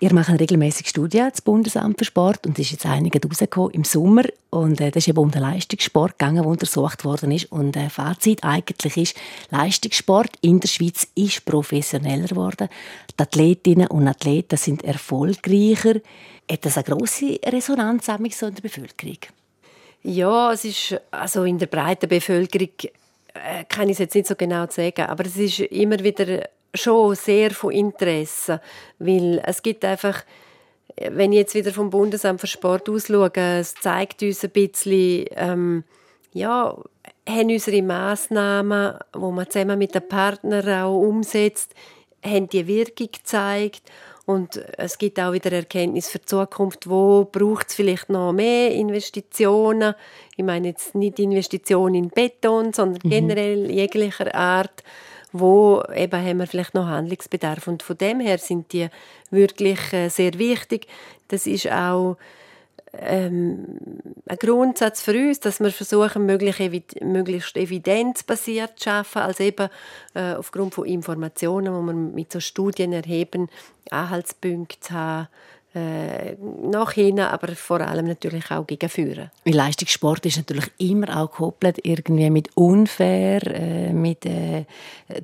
Ihr 0.00 0.12
macht 0.12 0.28
regelmäßig 0.28 0.88
Studien, 0.88 1.28
das 1.30 1.40
Bundesamt 1.40 1.98
für 1.98 2.04
Sport, 2.04 2.46
und 2.46 2.58
ist 2.58 2.72
jetzt 2.72 2.84
einige 2.84 3.20
rausgekommen 3.26 3.70
im 3.70 3.84
Sommer. 3.84 4.24
Und 4.50 4.80
äh, 4.80 4.90
das 4.90 5.04
ist 5.04 5.08
eben 5.08 5.18
um 5.18 5.30
den 5.30 5.42
Leistungssport 5.42 6.18
gegangen, 6.18 6.42
der 6.42 6.46
untersucht 6.46 7.04
worden 7.04 7.30
ist. 7.30 7.50
Und 7.52 7.76
äh, 7.76 7.88
Fazit 7.88 8.42
eigentlich 8.42 8.96
ist, 8.96 9.16
Leistungssport 9.50 10.30
in 10.40 10.60
der 10.60 10.68
Schweiz 10.68 11.06
ist 11.14 11.44
professioneller 11.44 12.26
geworden. 12.26 12.68
Die 13.18 13.22
Athletinnen 13.22 13.86
und 13.86 14.08
Athleten 14.08 14.56
sind 14.56 14.84
erfolgreicher. 14.84 16.00
Hat 16.50 16.64
das 16.64 16.76
eine 16.76 16.84
grosse 16.84 17.38
Resonanz 17.46 18.06
so 18.06 18.46
in 18.46 18.54
der 18.54 18.62
Bevölkerung? 18.62 19.18
Ja, 20.02 20.52
es 20.52 20.64
ist 20.64 21.00
also 21.10 21.44
in 21.44 21.58
der 21.58 21.66
breiten 21.66 22.08
Bevölkerung 22.08 22.68
äh, 23.34 23.64
kann 23.68 23.88
ich 23.88 23.94
es 23.94 23.98
jetzt 24.00 24.14
nicht 24.14 24.26
so 24.26 24.34
genau 24.34 24.66
sagen, 24.68 25.06
aber 25.06 25.24
es 25.24 25.36
ist 25.36 25.60
immer 25.60 25.98
wieder 26.00 26.48
schon 26.74 27.14
sehr 27.14 27.50
von 27.52 27.72
Interesse, 27.72 28.60
weil 28.98 29.40
es 29.44 29.62
gibt 29.62 29.84
einfach, 29.84 30.24
wenn 30.96 31.32
ich 31.32 31.38
jetzt 31.38 31.54
wieder 31.54 31.72
vom 31.72 31.90
Bundesamt 31.90 32.40
für 32.40 32.46
Sport 32.46 32.88
ausschaue, 32.88 33.30
es 33.34 33.74
zeigt 33.74 34.22
uns 34.22 34.44
ein 34.44 34.50
bisschen, 34.50 35.26
ähm, 35.36 35.84
ja, 36.32 36.76
haben 37.28 37.50
unsere 37.50 37.82
Massnahmen, 37.82 38.98
wo 39.12 39.30
man 39.30 39.48
zusammen 39.48 39.78
mit 39.78 39.94
den 39.94 40.08
Partnern 40.08 40.68
auch 40.82 40.98
umsetzt, 40.98 41.74
haben 42.24 42.48
die 42.48 42.66
Wirkung 42.66 43.08
gezeigt 43.12 43.82
und 44.26 44.56
es 44.78 44.96
gibt 44.96 45.20
auch 45.20 45.32
wieder 45.32 45.52
Erkenntnis 45.52 46.08
für 46.08 46.18
die 46.18 46.24
Zukunft, 46.24 46.88
wo 46.88 47.28
braucht 47.30 47.68
es 47.68 47.74
vielleicht 47.74 48.08
noch 48.08 48.32
mehr 48.32 48.72
Investitionen. 48.72 49.94
Ich 50.36 50.44
meine 50.44 50.68
jetzt 50.68 50.94
nicht 50.94 51.18
Investitionen 51.18 51.94
in 51.94 52.08
Beton, 52.08 52.72
sondern 52.72 53.00
mhm. 53.04 53.10
generell 53.10 53.70
jeglicher 53.70 54.34
Art 54.34 54.82
wo 55.34 55.82
eben 55.92 56.24
haben 56.24 56.38
wir 56.38 56.46
vielleicht 56.46 56.74
noch 56.74 56.86
Handlungsbedarf. 56.86 57.66
Und 57.66 57.82
von 57.82 57.98
dem 57.98 58.20
her 58.20 58.38
sind 58.38 58.72
die 58.72 58.88
wirklich 59.30 59.92
äh, 59.92 60.08
sehr 60.08 60.38
wichtig. 60.38 60.86
Das 61.26 61.48
ist 61.48 61.68
auch 61.70 62.16
ähm, 62.92 63.80
ein 64.28 64.36
Grundsatz 64.38 65.02
für 65.02 65.10
uns, 65.10 65.40
dass 65.40 65.58
wir 65.58 65.72
versuchen, 65.72 66.24
möglichst 66.24 67.56
evidenzbasiert 67.56 68.78
zu 68.78 68.90
arbeiten, 68.90 69.18
als 69.18 69.40
eben 69.40 69.68
äh, 70.14 70.34
aufgrund 70.34 70.74
von 70.74 70.86
Informationen, 70.86 71.74
die 71.74 71.92
wir 71.92 71.94
mit 71.94 72.30
so 72.30 72.38
Studien 72.38 72.92
erheben, 72.92 73.48
Anhaltspunkte 73.90 74.78
zu 74.78 74.94
haben, 74.94 75.28
äh, 75.74 76.36
nach 76.62 76.92
hinten, 76.92 77.20
aber 77.20 77.48
vor 77.56 77.80
allem 77.80 78.06
natürlich 78.06 78.50
auch 78.50 78.66
gegen 78.66 78.88
Führen. 78.88 79.30
Leistungssport 79.44 80.24
ist 80.26 80.36
natürlich 80.36 80.70
immer 80.78 81.20
auch 81.20 81.30
gekoppelt 81.30 81.80
irgendwie 81.82 82.30
mit 82.30 82.56
Unfair, 82.56 83.42
äh, 83.46 83.92
mit 83.92 84.24
äh, 84.24 84.66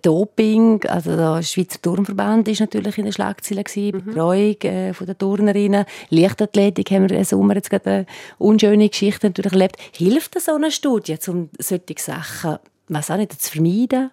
Doping. 0.02 0.84
Also 0.86 1.16
der 1.16 1.42
Schweizer 1.42 1.80
Turnverband 1.80 2.48
ist 2.48 2.60
natürlich 2.60 2.98
in 2.98 3.04
der 3.04 3.12
Schlagzeile 3.12 3.62
gewesen, 3.62 3.98
mhm. 3.98 4.04
Betreuung 4.06 4.60
äh, 4.62 4.92
von 4.92 5.06
der 5.06 5.16
Turnerinnen, 5.16 5.84
Leichtathletik 6.08 6.90
haben 6.90 7.08
wir 7.08 7.18
im 7.18 7.24
Sommer 7.24 7.54
jetzt 7.54 7.70
gerade 7.70 7.90
eine 7.90 8.06
unschöne 8.38 8.88
Geschichte 8.88 9.28
natürlich 9.28 9.52
erlebt. 9.52 9.76
Hilft 9.92 10.34
das 10.34 10.46
so 10.46 10.54
eine 10.56 10.70
Studie, 10.70 11.16
um 11.28 11.48
solche 11.58 11.94
Sachen, 11.98 12.58
was 12.88 13.10
auch 13.10 13.16
nicht, 13.16 13.40
zu 13.40 13.52
vermeiden? 13.52 14.10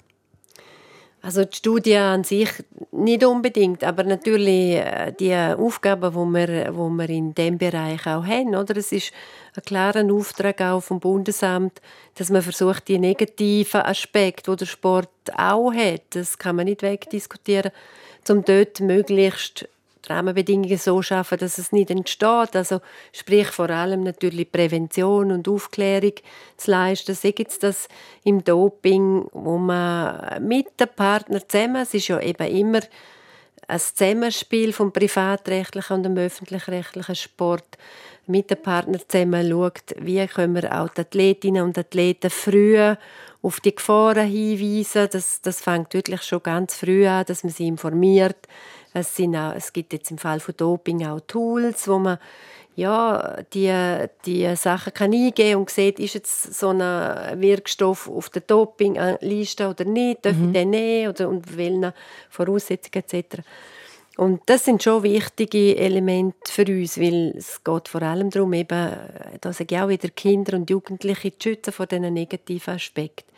Also 1.27 1.43
die 1.43 1.57
Studie 1.57 1.97
an 1.97 2.23
sich 2.23 2.49
nicht 2.93 3.25
unbedingt, 3.25 3.83
aber 3.83 4.05
natürlich 4.05 4.75
äh, 4.75 5.11
die 5.11 5.35
Aufgaben, 5.35 6.11
die 6.11 6.33
wir, 6.47 6.73
wo 6.73 6.87
wir 6.87 7.09
in 7.09 7.35
dem 7.35 7.57
Bereich 7.57 8.07
auch 8.07 8.25
haben, 8.25 8.55
oder? 8.55 8.77
Es 8.77 8.93
ist 8.93 9.11
ein 9.53 9.61
klarer 9.63 10.09
Auftrag 10.09 10.61
auch 10.61 10.79
vom 10.79 11.01
Bundesamt, 11.01 11.81
dass 12.15 12.29
man 12.29 12.41
versucht, 12.41 12.87
die 12.87 12.97
negativen 12.97 13.81
Aspekte, 13.81 14.51
die 14.51 14.57
der 14.59 14.65
Sport 14.67 15.09
auch 15.35 15.73
hat, 15.73 16.03
das 16.11 16.37
kann 16.37 16.55
man 16.55 16.63
nicht 16.63 16.81
wegdiskutieren, 16.81 17.71
um 18.29 18.45
dort 18.45 18.79
möglichst 18.79 19.67
Rahmenbedingungen 20.09 20.77
so 20.77 21.01
schaffen, 21.01 21.37
dass 21.37 21.57
es 21.57 21.71
nicht 21.71 21.89
entsteht. 21.89 22.55
Also 22.55 22.81
sprich 23.11 23.47
vor 23.47 23.69
allem 23.69 24.01
natürlich 24.03 24.51
Prävention 24.51 25.31
und 25.31 25.47
Aufklärung 25.47 26.13
zu 26.57 26.71
leisten. 26.71 27.15
Sei 27.15 27.33
jetzt 27.37 27.63
das 27.63 27.87
im 28.23 28.43
Doping, 28.43 29.27
wo 29.31 29.57
man 29.57 30.45
mit 30.47 30.79
dem 30.79 30.89
Partner 30.95 31.47
zusammen, 31.47 31.83
es 31.83 31.93
ist 31.93 32.07
ja 32.07 32.19
eben 32.19 32.47
immer 32.47 32.81
ein 33.67 33.79
Zusammenspiel 33.79 34.71
vom 34.71 34.93
privatrechtlichen 34.93 35.97
und 35.97 36.03
dem 36.03 36.17
öffentlich-rechtlichen 36.17 37.15
Sport 37.15 37.77
mit 38.27 38.49
dem 38.49 38.61
Partner 38.61 38.99
zusammen 39.07 39.49
schaut, 39.49 39.95
wie 39.99 40.25
können 40.27 40.55
wir 40.55 40.79
auch 40.81 40.89
die 40.89 41.01
Athletinnen 41.01 41.63
und 41.63 41.77
Athleten 41.77 42.29
früh 42.29 42.95
auf 43.41 43.59
die 43.59 43.75
Gefahren 43.75 44.27
hinweisen. 44.27 45.07
Das, 45.11 45.41
das 45.41 45.61
fängt 45.61 45.93
wirklich 45.93 46.23
schon 46.23 46.43
ganz 46.43 46.75
früh 46.75 47.07
an, 47.07 47.25
dass 47.25 47.43
man 47.43 47.53
sie 47.53 47.67
informiert, 47.67 48.47
es, 48.99 49.15
sind 49.15 49.35
auch, 49.35 49.53
es 49.53 49.73
gibt 49.73 49.93
jetzt 49.93 50.11
im 50.11 50.17
Fall 50.17 50.39
von 50.39 50.55
Doping 50.57 51.05
auch 51.05 51.19
Tools, 51.21 51.87
wo 51.87 51.99
man 51.99 52.17
ja, 52.75 53.37
die, 53.55 53.73
die 54.27 54.55
Sachen 54.55 54.93
kann 54.93 55.11
eingeben 55.11 55.61
und 55.61 55.69
sieht, 55.71 55.99
ist 55.99 56.13
jetzt 56.13 56.53
so 56.53 56.69
ein 56.69 56.79
Wirkstoff 57.41 58.07
auf 58.07 58.29
der 58.29 58.43
Dopingliste 58.43 59.67
oder 59.67 59.83
nicht, 59.83 60.23
darf 60.23 60.35
mhm. 60.35 60.47
ich 60.47 60.53
den 60.53 60.69
nehmen 60.69 61.09
oder 61.09 61.27
unter 61.27 61.57
welchen 61.57 61.91
Voraussetzungen 62.29 63.03
etc. 63.03 63.41
Und 64.17 64.41
das 64.45 64.65
sind 64.65 64.83
schon 64.83 65.01
wichtige 65.01 65.75
Elemente 65.75 66.51
für 66.51 66.65
uns, 66.65 66.99
weil 66.99 67.33
es 67.35 67.63
geht 67.63 67.87
vor 67.87 68.01
allem 68.03 68.29
darum, 68.29 68.53
eben, 68.53 68.91
da 69.41 69.53
sage 69.53 69.75
ich 69.75 69.81
auch 69.81 69.89
wieder, 69.89 70.09
Kinder 70.09 70.55
und 70.55 70.69
Jugendliche 70.69 71.35
zu 71.35 71.49
schützen 71.49 71.73
vor 71.73 71.87
diesen 71.87 72.13
negativen 72.13 72.75
Aspekten. 72.75 73.31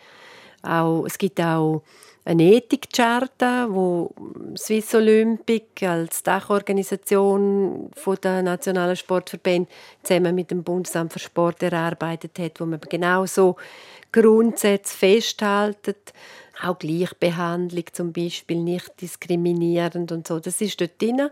Auch, 0.64 1.06
es 1.06 1.18
gibt 1.18 1.40
auch 1.40 1.82
eine 2.30 2.44
Ethikcharta, 2.44 3.68
wo 3.72 4.14
Swiss 4.56 4.94
Olympic 4.94 5.84
als 5.84 6.22
Dachorganisation 6.22 7.90
der 8.24 8.44
nationalen 8.44 8.96
Sportverbände 8.96 9.68
zusammen 10.04 10.36
mit 10.36 10.52
dem 10.52 10.64
Bundesamt 10.64 11.12
für 11.12 11.18
Sport 11.18 11.64
erarbeitet 11.64 12.38
hat, 12.38 12.60
wo 12.60 12.68
man 12.68 12.80
genau 12.88 13.26
so 13.26 13.56
Grundsätze 14.12 14.96
festhaltet, 14.96 16.14
auch 16.62 16.78
Gleichbehandlung 16.78 17.86
zum 17.94 18.14
Beispiel, 18.14 18.62
nicht 18.62 19.02
diskriminierend 19.02 20.12
und 20.12 20.28
so. 20.28 20.40
Das 20.40 20.62
ist 20.62 20.80
dort 20.80 21.02
drin. 21.02 21.32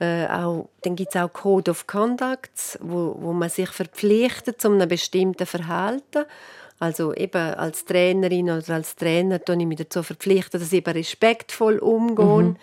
Äh, 0.00 0.26
auch, 0.26 0.68
dann 0.82 0.96
gibt 0.96 1.14
es 1.14 1.20
auch 1.20 1.32
Code 1.32 1.70
of 1.70 1.86
Conduct, 1.86 2.78
wo, 2.82 3.16
wo 3.18 3.32
man 3.32 3.48
sich 3.48 3.70
verpflichtet 3.70 4.60
zu 4.60 4.68
einem 4.68 4.86
bestimmten 4.86 5.46
Verhalten 5.46 6.26
also 6.78 7.14
eben 7.14 7.54
als 7.54 7.84
Trainerin 7.84 8.50
oder 8.50 8.74
als 8.74 8.96
Trainer 8.96 9.42
tue 9.42 9.56
ich 9.58 9.66
mich 9.66 9.78
dazu 9.78 10.02
verpflichten, 10.02 10.60
dass 10.60 10.72
ich 10.72 10.78
eben 10.78 10.92
respektvoll 10.92 11.78
umgehe 11.78 12.42
mhm. 12.42 12.56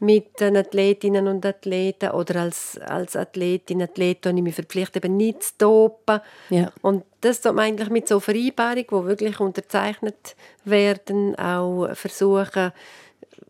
mit 0.00 0.40
den 0.40 0.56
Athletinnen 0.56 1.28
und 1.28 1.46
Athleten 1.46 2.10
oder 2.10 2.42
als, 2.42 2.78
als 2.78 3.14
Athletin, 3.14 3.82
Athlet, 3.82 4.26
ich 4.26 4.32
mich 4.34 4.54
verpflichte, 4.54 4.98
eben 4.98 5.16
nicht 5.16 5.42
zu 5.42 5.52
dopen. 5.58 6.20
Ja. 6.50 6.72
Und 6.82 7.04
das 7.20 7.40
tut 7.40 7.54
man 7.54 7.66
eigentlich 7.66 7.90
mit 7.90 8.08
so 8.08 8.18
Vereinbarungen, 8.18 8.86
die 8.90 9.06
wirklich 9.06 9.38
unterzeichnet 9.38 10.34
werden, 10.64 11.36
auch 11.36 11.94
versuchen, 11.94 12.72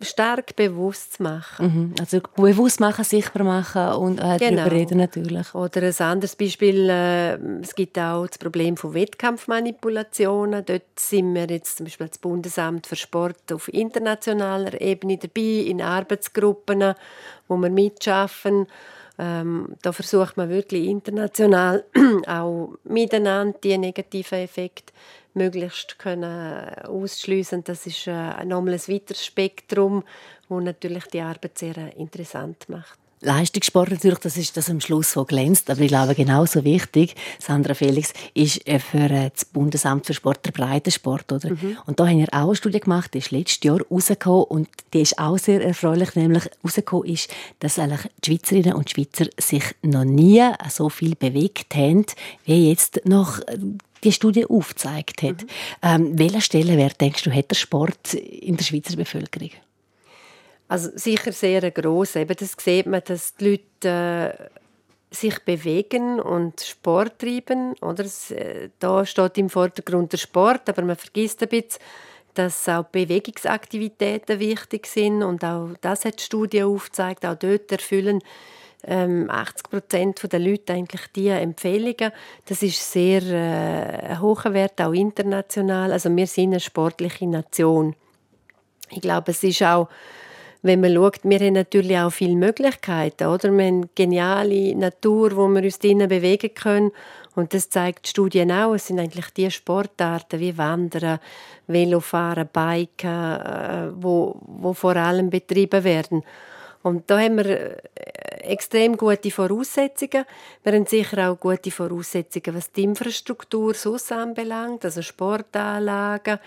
stark 0.00 0.56
bewusst 0.56 1.14
zu 1.14 1.22
machen. 1.22 1.66
Mhm. 1.66 1.94
Also 2.00 2.20
bewusst 2.36 2.80
machen, 2.80 3.04
sichtbar 3.04 3.44
machen 3.44 3.88
und 4.00 4.18
äh, 4.18 4.38
genau. 4.38 4.56
darüber 4.56 4.72
reden 4.72 4.98
natürlich. 4.98 5.54
Oder 5.54 5.82
ein 5.82 5.94
anderes 5.98 6.36
Beispiel, 6.36 6.88
äh, 6.88 7.34
es 7.60 7.74
gibt 7.74 7.98
auch 7.98 8.26
das 8.26 8.38
Problem 8.38 8.76
von 8.76 8.94
Wettkampfmanipulationen. 8.94 10.64
Dort 10.64 10.98
sind 10.98 11.34
wir 11.34 11.46
jetzt 11.46 11.76
zum 11.76 11.84
Beispiel 11.84 12.06
als 12.06 12.18
Bundesamt 12.18 12.86
für 12.86 12.96
Sport 12.96 13.52
auf 13.52 13.72
internationaler 13.72 14.80
Ebene 14.80 15.18
dabei, 15.18 15.66
in 15.66 15.80
Arbeitsgruppen, 15.80 16.94
wo 17.48 17.56
wir 17.56 17.70
mitschaffen. 17.70 18.66
Ähm, 19.18 19.76
da 19.82 19.92
versucht 19.92 20.36
man 20.36 20.48
wirklich 20.48 20.86
international 20.86 21.84
auch 22.26 22.74
miteinander 22.84 23.58
die 23.62 23.76
negativen 23.76 24.38
Effekte 24.38 24.92
möglichst 25.34 25.98
können 25.98 26.74
ausschliessen. 26.84 27.64
Das 27.64 27.86
ist 27.86 28.06
äh, 28.06 28.44
nochmal 28.44 28.74
ein 28.74 28.88
weiteres 28.88 29.24
Spektrum, 29.24 30.04
das 30.48 30.64
natürlich 30.64 31.04
die 31.06 31.20
Arbeit 31.20 31.58
sehr 31.58 31.76
äh, 31.76 31.90
interessant 31.96 32.68
macht. 32.68 33.01
Leistungssport 33.22 33.90
natürlich, 33.90 34.18
das 34.18 34.36
ist 34.36 34.56
das 34.56 34.68
am 34.68 34.80
Schluss, 34.80 35.16
wo 35.16 35.24
glänzt. 35.24 35.70
Aber 35.70 35.80
ich 35.80 35.88
glaube, 35.88 36.14
genauso 36.14 36.64
wichtig, 36.64 37.14
Sandra 37.38 37.74
Felix, 37.74 38.12
ist 38.34 38.66
äh, 38.66 38.78
für 38.78 39.10
äh, 39.10 39.30
das 39.32 39.44
Bundesamt 39.44 40.06
für 40.06 40.14
Sport 40.14 40.44
der 40.44 40.52
Breitensport. 40.52 41.32
Oder? 41.32 41.50
Mhm. 41.50 41.78
Und 41.86 42.00
da 42.00 42.06
haben 42.06 42.18
wir 42.18 42.28
auch 42.32 42.48
eine 42.48 42.56
Studie 42.56 42.80
gemacht, 42.80 43.14
die 43.14 43.18
ist 43.18 43.30
letztes 43.30 43.62
Jahr 43.62 43.80
rausgekommen 43.90 44.44
und 44.44 44.68
die 44.92 45.02
ist 45.02 45.18
auch 45.18 45.38
sehr 45.38 45.64
erfreulich, 45.64 46.14
nämlich 46.14 46.44
rausgekommen 46.64 47.08
ist, 47.08 47.30
dass 47.60 47.78
eigentlich 47.78 48.10
die 48.24 48.32
Schweizerinnen 48.32 48.74
und 48.74 48.90
Schweizer 48.90 49.26
sich 49.38 49.64
noch 49.82 50.04
nie 50.04 50.42
so 50.68 50.88
viel 50.88 51.14
bewegt 51.14 51.74
haben, 51.74 52.04
wie 52.44 52.68
jetzt 52.68 53.02
noch 53.04 53.40
die 54.04 54.12
Studie 54.12 54.46
aufgezeigt 54.46 55.22
hat. 55.22 55.42
Mhm. 55.42 55.48
Ähm, 55.82 56.18
welchen 56.18 56.40
Stellenwert, 56.40 57.00
denkst 57.00 57.22
du, 57.22 57.32
hat 57.32 57.50
der 57.50 57.56
Sport 57.56 58.14
in 58.14 58.56
der 58.56 58.64
Schweizer 58.64 58.96
Bevölkerung? 58.96 59.50
Also 60.72 60.88
sicher 60.94 61.32
sehr 61.32 61.70
groß. 61.70 62.16
Eben 62.16 62.34
das 62.34 62.56
sieht 62.58 62.86
man, 62.86 63.02
dass 63.04 63.36
die 63.36 63.60
Leute 63.82 64.38
äh, 64.40 65.14
sich 65.14 65.38
bewegen 65.40 66.18
und 66.18 66.62
Sport 66.62 67.18
treiben. 67.18 67.74
Oder? 67.82 68.06
Äh, 68.30 68.70
da 68.78 69.04
steht 69.04 69.36
im 69.36 69.50
Vordergrund 69.50 70.14
der 70.14 70.16
Sport, 70.16 70.70
aber 70.70 70.80
man 70.80 70.96
vergisst 70.96 71.42
ein 71.42 71.50
bisschen, 71.50 71.82
dass 72.32 72.66
auch 72.70 72.84
Bewegungsaktivitäten 72.84 74.40
wichtig 74.40 74.86
sind 74.86 75.22
und 75.22 75.44
auch 75.44 75.68
das 75.82 76.06
hat 76.06 76.20
die 76.20 76.24
Studie 76.24 76.62
aufgezeigt. 76.62 77.26
Auch 77.26 77.34
dort 77.34 77.70
erfüllen 77.70 78.20
ähm, 78.84 79.28
80 79.28 79.68
Prozent 79.68 80.32
der 80.32 80.40
Leute 80.40 80.72
eigentlich 80.72 81.02
diese 81.14 81.34
Empfehlungen. 81.34 82.12
Das 82.46 82.62
ist 82.62 82.90
sehr 82.90 83.20
äh, 83.20 84.16
hoher 84.16 84.54
Wert, 84.54 84.80
auch 84.80 84.94
international. 84.94 85.92
Also 85.92 86.08
wir 86.16 86.26
sind 86.26 86.52
eine 86.52 86.60
sportliche 86.60 87.26
Nation. 87.26 87.94
Ich 88.88 89.02
glaube, 89.02 89.32
es 89.32 89.44
ist 89.44 89.62
auch 89.62 89.88
wenn 90.62 90.80
man 90.80 90.94
schaut, 90.94 91.24
wir 91.24 91.40
haben 91.40 91.54
natürlich 91.54 91.98
auch 91.98 92.10
viele 92.10 92.36
Möglichkeiten, 92.36 93.26
oder? 93.26 93.50
Wir 93.50 93.66
haben 93.66 93.90
geniale 93.94 94.76
Natur, 94.76 95.36
wo 95.36 95.48
wir 95.48 95.62
uns 95.62 95.80
drinnen 95.80 96.08
bewegen 96.08 96.54
können. 96.54 96.92
Und 97.34 97.52
das 97.52 97.68
zeigt 97.68 98.06
die 98.06 98.10
Studien 98.10 98.52
auch. 98.52 98.74
Es 98.74 98.86
sind 98.86 99.00
eigentlich 99.00 99.30
die 99.30 99.50
Sportarten 99.50 100.38
wie 100.38 100.56
Wandern, 100.56 101.18
Velofahren, 101.66 102.48
Biken, 102.52 103.10
äh, 103.10 103.90
wo, 103.94 104.36
wo 104.40 104.72
vor 104.72 104.94
allem 104.96 105.30
betrieben 105.30 105.82
werden. 105.82 106.22
Und 106.82 107.10
da 107.10 107.20
haben 107.20 107.38
wir 107.38 107.46
äh, 107.46 107.76
extrem 108.42 108.96
gute 108.96 109.30
Voraussetzungen. 109.30 110.24
Wir 110.62 110.72
haben 110.72 110.86
sicher 110.86 111.30
auch 111.30 111.40
gute 111.40 111.70
Voraussetzungen, 111.70 112.56
was 112.56 112.70
die 112.70 112.84
Infrastruktur 112.84 113.74
sonst 113.74 114.12
anbelangt, 114.12 114.84
also 114.84 115.02
Sportanlagen. 115.02 116.38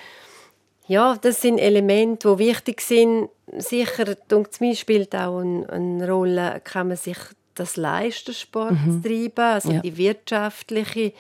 Ja, 0.88 1.18
das 1.20 1.42
sind 1.42 1.58
Elemente, 1.58 2.36
die 2.36 2.38
wichtig 2.40 2.82
sind. 2.82 3.30
Sicher, 3.58 4.16
denke 4.16 4.50
mir, 4.60 4.76
spielt 4.76 5.16
auch 5.16 5.40
eine, 5.40 5.68
eine, 5.70 6.10
Rolle, 6.10 6.62
kann 6.64 6.90
man 6.90 6.98
sich 6.98 7.18
das 7.56 7.78
leisten, 7.78 8.34
Sport 8.34 8.74
mhm. 8.74 9.02
zu 9.02 9.08
treiben, 9.08 9.54
also 9.54 9.72
ja. 9.72 9.80
die 9.80 9.98
wirtschaftliche, 9.98 11.14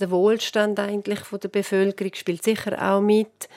der 0.00 0.10
Wohlstand 0.10 0.80
eigentlich 0.80 1.20
von 1.20 1.40
der 1.40 1.48
Bevölkerung 1.48 2.14
spielt 2.14 2.42
sicher 2.42 2.80
auch 2.80 3.00
mit. 3.00 3.48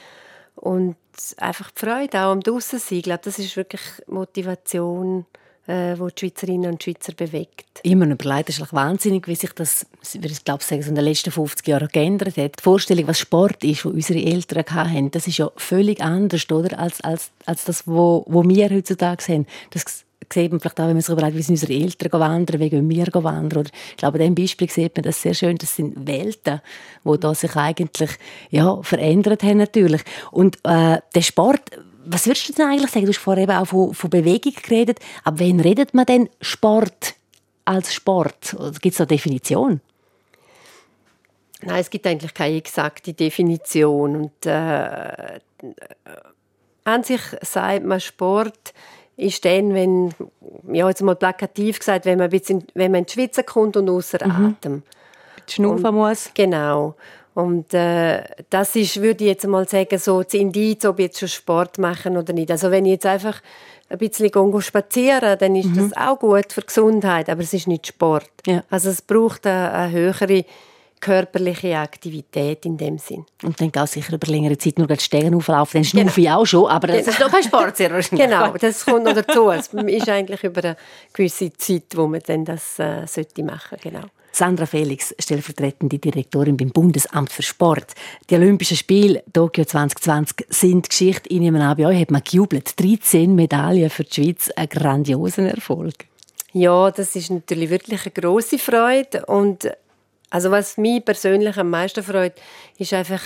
Und 0.55 0.97
einfach 1.37 1.71
die 1.71 1.85
Freude 1.85 2.19
auch 2.19 2.31
am 2.31 2.41
Draussen 2.41 2.79
sein. 2.79 2.99
Ich 2.99 3.03
glaube, 3.03 3.21
das 3.23 3.39
ist 3.39 3.55
wirklich 3.55 3.81
Motivation, 4.07 5.25
äh, 5.67 5.95
die 5.95 6.01
die 6.15 6.19
Schweizerinnen 6.19 6.71
und 6.71 6.83
Schweizer 6.83 7.13
bewegt. 7.13 7.65
Immer 7.83 8.05
noch 8.05 8.15
überlegt, 8.15 8.49
ist 8.49 8.73
wahnsinnig, 8.73 9.27
wie 9.27 9.35
sich 9.35 9.51
das, 9.51 9.85
ich 10.13 10.45
glaube, 10.45 10.63
sagen, 10.63 10.81
in 10.81 10.95
den 10.95 11.03
letzten 11.03 11.31
50 11.31 11.67
Jahren 11.67 11.89
geändert 11.89 12.37
hat. 12.37 12.59
Die 12.59 12.63
Vorstellung, 12.63 13.07
was 13.07 13.19
Sport 13.19 13.63
ist, 13.63 13.85
was 13.85 13.93
unsere 13.93 14.19
Eltern 14.19 14.63
hatten, 14.69 15.11
das 15.11 15.27
ist 15.27 15.37
ja 15.37 15.51
völlig 15.55 16.01
anders, 16.01 16.49
oder? 16.49 16.79
Als, 16.79 17.01
als, 17.01 17.31
als 17.45 17.65
das, 17.65 17.85
was 17.85 18.23
wir 18.27 18.69
heutzutage 18.69 19.21
sehen. 19.21 19.45
Das 19.71 20.05
sieht 20.33 20.51
man 20.51 20.59
vielleicht 20.59 20.79
auch, 20.79 20.87
wenn 20.87 20.93
man 20.93 21.01
sich 21.01 21.13
überlegt, 21.13 21.37
wie 21.37 21.41
sind 21.41 21.55
unsere 21.55 21.73
Eltern 21.73 22.19
wandern, 22.19 22.59
wie 22.59 22.69
gehen 22.69 22.89
wir 22.89 23.07
wandern. 23.13 23.59
Oder 23.59 23.69
ich 23.91 23.97
glaube, 23.97 24.17
an 24.17 24.35
diesem 24.35 24.35
Beispiel 24.35 24.69
sieht 24.69 24.95
man 24.95 25.03
das 25.03 25.21
sehr 25.21 25.33
schön. 25.33 25.57
Das 25.57 25.75
sind 25.75 26.07
Welten, 26.07 26.61
die 27.03 27.35
sich 27.35 27.55
eigentlich 27.55 28.11
ja, 28.49 28.81
verändert 28.81 29.43
haben 29.43 29.57
natürlich. 29.57 30.01
Und 30.31 30.57
äh, 30.63 30.99
der 31.13 31.21
Sport, 31.21 31.71
was 32.09 32.25
würdest 32.25 32.49
du 32.49 32.53
denn 32.53 32.67
eigentlich 32.67 32.91
sagen? 32.91 33.05
Du 33.05 33.11
hast 33.11 33.19
vorher 33.19 33.43
eben 33.43 33.51
auch 33.51 33.65
von, 33.65 33.93
von 33.93 34.09
Bewegung 34.09 34.53
geredet. 34.61 34.99
Aber 35.23 35.39
wen 35.39 35.59
redet 35.59 35.93
man 35.93 36.05
denn 36.05 36.29
Sport 36.41 37.15
als 37.65 37.93
Sport? 37.93 38.55
Gibt 38.81 38.93
es 38.93 38.97
da 38.97 39.03
eine 39.03 39.07
Definition? 39.07 39.81
Nein, 41.61 41.79
es 41.79 41.89
gibt 41.89 42.05
eigentlich 42.05 42.33
keine 42.33 42.55
exakte 42.55 43.13
Definition. 43.13 44.15
Und, 44.15 44.45
äh, 44.45 45.39
an 46.83 47.03
sich 47.03 47.21
sagt 47.41 47.83
man 47.83 47.99
Sport 47.99 48.73
ist 49.17 49.43
dann, 49.45 49.73
wenn, 49.73 50.13
ja, 50.71 50.87
jetzt 50.87 51.01
mal 51.01 51.15
plakativ 51.15 51.79
gesagt, 51.79 52.05
wenn 52.05 52.19
man, 52.19 52.25
ein 52.25 52.29
bisschen, 52.29 52.63
wenn 52.75 52.91
man 52.91 52.99
in 52.99 53.05
die 53.07 53.13
Schweizer 53.13 53.43
kommt 53.43 53.75
und 53.75 53.89
außer 53.89 54.25
mhm. 54.25 54.45
Atem. 54.45 54.83
Schnaufen 55.47 55.95
muss. 55.95 56.29
Genau. 56.33 56.95
Und 57.37 57.71
äh, 57.75 58.23
das 58.49 58.75
ist, 58.75 58.99
würde 58.99 59.23
ich 59.23 59.29
jetzt 59.29 59.45
mal 59.45 59.69
sagen, 59.69 59.99
so 59.99 60.23
das 60.23 60.33
Indiz, 60.33 60.83
ob 60.85 60.97
ich 60.97 61.05
jetzt 61.05 61.19
schon 61.19 61.29
Sport 61.29 61.77
machen 61.77 62.17
oder 62.17 62.33
nicht. 62.33 62.49
Also 62.49 62.71
wenn 62.71 62.83
ich 62.85 62.93
jetzt 62.93 63.05
einfach 63.05 63.43
ein 63.89 63.99
bisschen 63.99 64.61
spazieren 64.63 65.37
dann 65.37 65.55
ist 65.55 65.67
mhm. 65.67 65.91
das 65.91 65.97
auch 65.97 66.17
gut 66.17 66.51
für 66.51 66.61
die 66.61 66.65
Gesundheit, 66.65 67.29
aber 67.29 67.41
es 67.41 67.53
ist 67.53 67.67
nicht 67.67 67.85
Sport. 67.85 68.31
Ja. 68.47 68.63
Also 68.71 68.89
es 68.89 69.03
braucht 69.03 69.45
eine, 69.45 69.71
eine 69.71 69.91
höhere 69.91 70.45
körperliche 70.99 71.77
Aktivität 71.77 72.65
in 72.65 72.75
dem 72.75 72.97
Sinn. 72.97 73.23
Und 73.43 73.61
dann 73.61 73.71
geht 73.71 73.87
sicher 73.87 74.13
über 74.13 74.25
längere 74.25 74.57
Zeit 74.57 74.79
nur 74.79 74.87
die 74.87 74.97
Stegen 74.97 75.35
auflaufen, 75.35 75.81
dann 75.81 75.85
schnaufe 75.85 76.19
genau. 76.19 76.31
ich 76.31 76.31
auch 76.31 76.45
schon, 76.45 76.65
aber 76.65 76.87
das 76.87 76.97
genau. 76.97 77.09
ist 77.11 77.21
doch 77.21 77.31
kein 77.31 77.43
Sport 77.43 77.77
sehr 77.77 77.91
wahrscheinlich. 77.91 78.27
Genau, 78.27 78.53
das 78.59 78.83
kommt 78.83 79.03
noch 79.03 79.13
dazu. 79.13 79.51
Es 79.51 79.67
ist 79.67 80.09
eigentlich 80.09 80.43
über 80.43 80.63
eine 80.63 80.77
gewisse 81.13 81.53
Zeit, 81.53 81.83
wo 81.93 82.07
man 82.07 82.21
dann 82.25 82.45
das 82.45 82.79
äh, 82.79 83.05
sollte 83.05 83.43
machen 83.43 83.77
genau. 83.79 84.05
Sandra 84.37 84.67
Felix, 84.67 85.15
stellvertretende 85.17 85.97
Direktorin 85.97 86.57
beim 86.57 86.69
Bundesamt 86.69 87.31
für 87.31 87.41
Sport. 87.41 87.95
Die 88.29 88.35
Olympischen 88.35 88.77
Spiele 88.77 89.23
Tokio 89.33 89.65
2020 89.65 90.45
sind 90.49 90.87
Geschichte. 90.87 91.27
In 91.29 91.47
einem 91.47 91.75
bei 91.75 91.87
euch 91.87 91.99
hat 91.99 92.11
man 92.11 92.21
gejubelt. 92.23 92.79
13 92.79 93.33
Medaillen 93.33 93.89
für 93.89 94.03
die 94.03 94.13
Schweiz, 94.13 94.51
ein 94.55 94.69
grandioser 94.69 95.49
Erfolg. 95.49 96.05
Ja, 96.53 96.91
das 96.91 97.15
ist 97.15 97.31
natürlich 97.31 97.71
wirklich 97.71 98.01
eine 98.03 98.11
große 98.11 98.59
Freude 98.59 99.25
und 99.25 99.71
also 100.29 100.51
was 100.51 100.77
mich 100.77 101.03
persönlich 101.03 101.57
am 101.57 101.71
meisten 101.71 102.03
freut, 102.03 102.33
ist 102.77 102.93
einfach, 102.93 103.21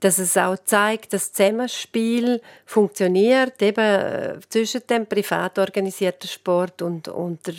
dass 0.00 0.18
es 0.18 0.36
auch 0.36 0.56
zeigt, 0.64 1.12
dass 1.12 1.30
das 1.30 1.32
Zusammenspiel 1.34 2.40
funktioniert, 2.64 3.62
eben 3.62 3.84
äh, 3.84 4.38
zwischen 4.48 4.80
dem 4.88 5.06
privat 5.06 5.60
organisierten 5.60 6.28
Sport 6.28 6.82
und, 6.82 7.06
und 7.06 7.46
der 7.46 7.54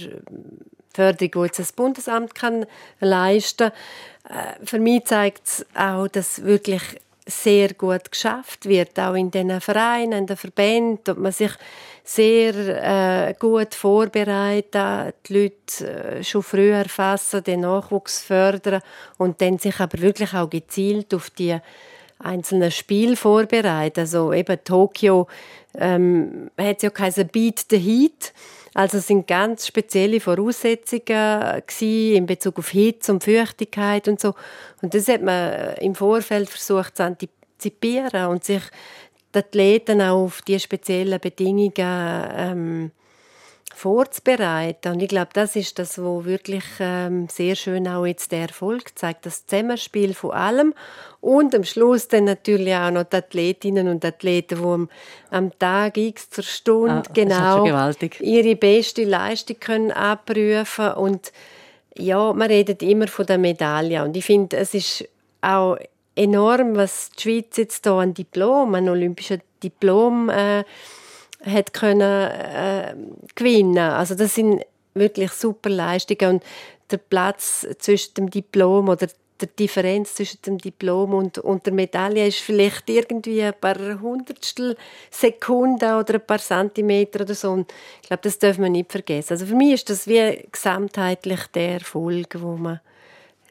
Förderung, 0.98 1.46
die 1.46 1.58
das 1.58 1.72
Bundesamt 1.72 2.36
kann 2.36 2.66
leisten 3.00 3.72
kann. 4.28 4.38
Äh, 4.38 4.66
für 4.66 4.80
mich 4.80 5.06
zeigt 5.06 5.48
es 5.48 5.66
auch, 5.76 6.08
dass 6.08 6.44
wirklich 6.44 6.82
sehr 7.26 7.74
gut 7.74 8.12
geschafft 8.12 8.68
wird, 8.68 8.98
auch 9.00 9.14
in 9.14 9.32
den 9.32 9.60
Vereinen, 9.60 10.20
in 10.20 10.28
den 10.28 10.38
Verbänden, 10.38 11.14
ob 11.14 11.18
man 11.18 11.32
sich 11.32 11.52
sehr 12.04 13.30
äh, 13.30 13.34
gut 13.38 13.76
vorbereitet, 13.76 15.14
die 15.28 15.34
Leute 15.34 15.88
äh, 15.88 16.24
schon 16.24 16.42
früher 16.42 16.78
erfassen, 16.78 17.44
den 17.44 17.62
Nachwuchs 17.62 18.22
fördern 18.22 18.82
und 19.18 19.42
dann 19.42 19.58
sich 19.60 19.78
aber 19.80 20.00
wirklich 20.00 20.34
auch 20.34 20.50
gezielt 20.50 21.14
auf 21.14 21.30
die 21.32 21.58
einzelnen 22.20 22.72
Spiele 22.72 23.18
vorbereiten. 23.18 24.00
Also 24.02 24.32
eben 24.32 24.64
Tokio 24.64 25.28
ähm, 25.78 26.50
hat 26.58 26.84
ja 26.84 26.90
keinen 26.90 27.28
Beat 27.28 27.66
the 27.70 27.78
Heat, 27.78 28.34
also 28.78 29.00
es 29.00 29.08
sind 29.08 29.26
ganz 29.26 29.66
spezielle 29.66 30.20
Voraussetzungen 30.20 31.64
in 31.80 32.26
Bezug 32.28 32.60
auf 32.60 32.70
Hitze 32.70 33.12
und 33.12 33.24
Feuchtigkeit 33.24 34.08
und 34.08 34.20
so. 34.20 34.36
Und 34.84 34.94
das 34.94 35.08
hat 35.08 35.24
man 35.24 35.74
im 35.78 35.96
Vorfeld 35.96 36.48
versucht 36.48 36.98
zu 36.98 37.04
antizipieren 37.04 38.28
und 38.28 38.44
sich 38.44 38.62
die 39.34 39.40
Athleten 39.40 40.00
auch 40.00 40.26
auf 40.26 40.42
diese 40.44 40.60
speziellen 40.60 41.20
Bedingungen 41.20 41.72
ähm, 41.76 42.92
vorzubereiten. 43.78 44.94
Und 44.94 45.02
ich 45.02 45.08
glaube, 45.08 45.30
das 45.34 45.56
ist 45.56 45.78
das, 45.78 46.02
wo 46.02 46.26
wirklich 46.26 46.64
ähm, 46.80 47.28
sehr 47.30 47.56
schön 47.56 47.88
auch 47.88 48.06
jetzt 48.08 48.32
der 48.32 48.42
Erfolg 48.42 48.98
zeigt, 48.98 49.28
das 49.28 49.46
Zusammenspiel 49.46 50.16
von 50.16 50.32
allem 50.32 50.74
und 51.22 51.54
am 51.54 51.64
Schluss 51.64 52.08
dann 52.08 52.24
natürlich 52.24 52.74
auch 52.74 52.90
noch 52.90 53.04
die 53.04 53.18
Athletinnen 53.18 53.88
und 53.88 54.04
Athleten, 54.04 54.58
die 54.58 54.66
am, 54.66 54.90
am 55.30 55.60
Tag 55.60 55.98
x 55.98 56.32
zur 56.32 56.44
Stunde 56.44 57.04
ah, 57.08 57.14
genau 57.14 57.66
ihre 58.20 58.56
beste 58.56 59.04
Leistung 59.04 59.60
können 59.60 59.92
abrufen 59.92 60.94
und 60.94 61.32
ja, 61.96 62.34
man 62.34 62.48
redet 62.48 62.82
immer 62.82 63.08
von 63.08 63.26
der 63.26 63.38
Medaille. 63.38 64.04
Und 64.04 64.18
ich 64.18 64.26
finde, 64.26 64.58
es 64.58 64.74
ist 64.74 65.08
auch 65.42 65.78
enorm, 66.16 66.76
was 66.76 67.12
die 67.12 67.22
Schweiz 67.22 67.58
jetzt 67.58 67.86
hier 67.86 67.94
an 67.94 68.14
Diplom, 68.14 68.74
an 68.74 68.90
olympischen 68.90 69.42
Diplom 69.62 70.30
äh, 70.30 70.64
hat 71.44 71.74
können 71.74 72.02
äh, 72.02 72.96
gewinnen. 73.36 73.78
Also 73.78 74.16
das 74.16 74.36
sind 74.36 74.64
wirklich 74.94 75.32
super 75.32 75.70
Leistungen 75.70 76.36
und 76.36 76.44
der 76.90 76.98
Platz 76.98 77.68
zwischen 77.80 78.14
dem 78.16 78.30
Diplom 78.30 78.90
oder 78.90 79.08
der 79.40 79.48
Differenz 79.48 80.16
zwischen 80.16 80.42
dem 80.42 80.58
Diplom 80.58 81.14
und, 81.14 81.38
und 81.38 81.66
der 81.66 81.74
Medaille 81.74 82.28
ist 82.28 82.40
vielleicht 82.40 82.90
irgendwie 82.90 83.44
ein 83.44 83.54
paar 83.54 83.78
Hundertstel 84.02 84.76
Sekunden 85.12 85.94
oder 85.94 86.16
ein 86.16 86.26
paar 86.26 86.40
Zentimeter 86.40 87.22
oder 87.22 87.36
so. 87.36 87.52
Und 87.52 87.72
ich 88.02 88.08
glaube, 88.08 88.24
das 88.24 88.40
darf 88.40 88.58
man 88.58 88.72
nicht 88.72 88.92
vergessen. 88.92 89.34
Also 89.34 89.46
für 89.46 89.56
mich 89.56 89.74
ist 89.74 89.90
das 89.90 90.08
wie 90.08 90.48
gesamtheitlich 90.52 91.46
der 91.54 91.74
Erfolg, 91.74 92.42
wo 92.42 92.56
man 92.56 92.80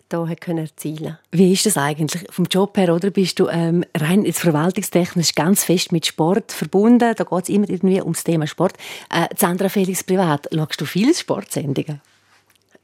da 0.09 0.27
können 0.39 0.67
erzielen 0.67 1.19
Wie 1.33 1.53
ist 1.53 1.67
das 1.67 1.77
eigentlich 1.77 2.25
vom 2.31 2.45
Job 2.47 2.77
her? 2.77 2.95
Oder 2.95 3.11
bist 3.11 3.39
du 3.39 3.49
ähm, 3.49 3.85
rein 3.97 4.25
jetzt 4.25 4.41
verwaltungstechnisch 4.41 5.35
ganz 5.35 5.65
fest 5.65 5.93
mit 5.93 6.07
Sport 6.07 6.53
verbunden? 6.53 7.15
Da 7.17 7.25
geht 7.25 7.43
es 7.43 7.49
immer 7.49 7.69
irgendwie 7.69 8.01
ums 8.01 8.25
Thema 8.25 8.47
Sport. 8.47 8.75
Äh, 9.11 9.27
Sandra 9.37 9.69
Felix 9.69 10.05
privat, 10.05 10.49
schaust 10.53 10.81
du 10.81 10.85
viele 10.85 11.15
Sportsendungen? 11.15 12.01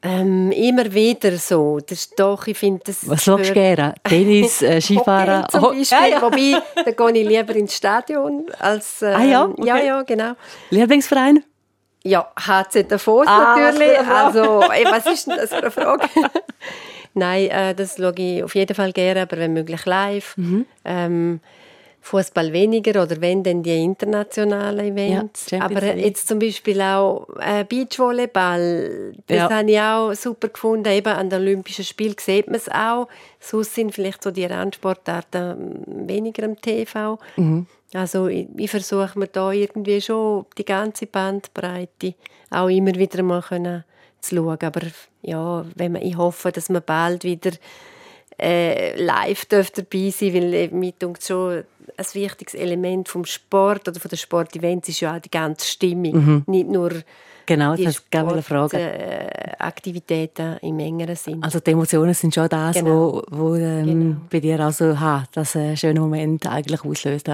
Ähm, 0.04 0.50
immer 0.50 0.92
wieder 0.92 1.37
so. 1.37 1.78
Das 1.78 1.98
ist 1.98 2.18
doch, 2.18 2.44
ich 2.48 2.58
finde 2.58 2.80
das... 2.85 3.08
Was 3.08 3.22
schaust 3.22 3.50
du 3.50 3.54
gerne? 3.54 3.94
Tennis, 4.02 4.61
äh, 4.61 4.80
Skifahren? 4.80 5.46
zum 5.48 5.62
Beispiel. 5.62 5.98
Ja, 5.98 6.06
ja. 6.06 6.22
Wobei, 6.22 6.61
da 6.85 6.90
gehe 6.90 7.22
ich 7.22 7.28
lieber 7.28 7.54
ins 7.54 7.76
Stadion 7.76 8.46
als... 8.58 9.02
Ähm, 9.02 9.14
ah 9.14 9.24
ja? 9.24 9.44
Okay. 9.44 9.66
Ja, 9.66 9.78
ja, 9.78 10.02
genau. 10.02 10.32
Lieblingsverein? 10.70 11.44
Ja, 12.04 12.32
HZ 12.37 12.90
Davos 12.90 13.28
ah, 13.28 13.56
natürlich. 13.56 13.98
Also, 14.11 14.62
ey, 14.62 14.85
was 14.87 15.06
ist 15.06 15.28
denn 15.28 15.37
das 15.37 15.50
für 15.50 15.58
eine 15.58 15.70
Frage? 15.70 16.08
Nein, 17.14 17.48
äh, 17.48 17.75
das 17.75 17.96
schaue 17.96 18.14
ich 18.16 18.42
auf 18.42 18.55
jeden 18.55 18.75
Fall 18.75 18.92
gerne, 18.92 19.22
aber 19.22 19.37
wenn 19.38 19.53
möglich 19.53 19.85
live. 19.85 20.37
Mhm. 20.37 20.66
Ähm, 20.85 21.40
Fußball 22.05 22.53
weniger 22.53 23.01
oder 23.01 23.20
wenn 23.20 23.44
dann 23.44 23.62
die 23.62 23.81
internationalen 23.83 24.87
Events. 24.87 25.51
Ja, 25.51 25.62
aber 25.62 25.94
jetzt 25.94 26.27
zum 26.27 26.40
Beispiel 26.40 26.81
auch 26.83 27.29
äh, 27.38 27.64
Beachvolleyball, 27.64 29.12
das 29.29 29.37
ja. 29.37 29.51
habe 29.51 29.70
ich 29.70 29.81
auch 29.81 30.12
super 30.14 30.48
gefunden. 30.48 30.90
Eben 30.90 31.12
an 31.12 31.31
den 31.31 31.40
Olympischen 31.40 31.85
Spielen 31.85 32.16
sieht 32.18 32.48
man 32.48 32.57
es 32.57 32.68
auch. 32.68 33.07
Sonst 33.38 33.77
sind 33.77 33.94
vielleicht 33.94 34.22
so 34.25 34.33
die 34.33 34.44
Randsportarten 34.44 36.09
weniger 36.09 36.44
am 36.44 36.61
TV. 36.61 37.20
Mhm. 37.37 37.66
Also 37.94 38.27
ich, 38.27 38.48
ich 38.57 38.70
versuche 38.70 39.16
mir 39.16 39.29
da 39.29 39.53
irgendwie 39.53 40.01
schon 40.01 40.46
die 40.59 40.64
ganze 40.64 41.07
Bandbreite 41.07 42.14
auch 42.51 42.68
immer 42.68 42.94
wieder 42.94 43.22
mal 43.22 43.42
können 43.42 43.85
zu 44.22 44.37
schauen. 44.37 44.58
Aber 44.61 44.80
ja, 45.22 45.64
wenn 45.74 45.92
man, 45.92 46.02
ich 46.02 46.16
hoffe, 46.16 46.52
dass 46.52 46.68
man 46.68 46.82
bald 46.85 47.24
wieder 47.24 47.52
äh, 48.40 49.00
live 49.02 49.44
dabei 49.46 50.11
sein 50.11 50.35
weil 50.35 50.54
äh, 50.54 50.68
mir 50.68 50.94
schon 51.20 51.64
ein 51.96 52.06
wichtiges 52.14 52.54
Element 52.54 53.08
vom 53.08 53.24
Sport 53.24 53.88
oder 53.88 54.00
von 54.00 54.08
den 54.08 54.18
Sportevents 54.18 54.88
ist 54.88 55.00
ja 55.00 55.16
auch 55.16 55.20
die 55.20 55.30
ganze 55.30 55.66
Stimmung, 55.66 56.12
mhm. 56.14 56.44
nicht 56.46 56.68
nur 56.68 56.92
Genau, 57.44 57.74
das 57.74 57.96
Sport, 57.96 58.44
Frage. 58.44 58.78
Äh, 58.78 59.52
Aktivitäten 59.58 60.58
im 60.62 60.78
engeren 60.78 61.16
Sinn. 61.16 61.42
Also 61.42 61.58
die 61.58 61.72
Emotionen 61.72 62.14
sind 62.14 62.35
schon 62.35 62.48
das, 62.48 62.76
genau. 62.76 63.22
wo, 63.30 63.50
wo 63.50 63.54
ähm, 63.56 63.85
genau. 63.85 64.16
bei 64.30 64.40
dir 64.40 64.61
also 64.61 64.98
ha, 64.98 65.24
das 65.32 65.56
äh, 65.56 65.76
schöne 65.76 66.00
Moment 66.00 66.46
eigentlich 66.46 66.85
auslöst. 66.85 67.28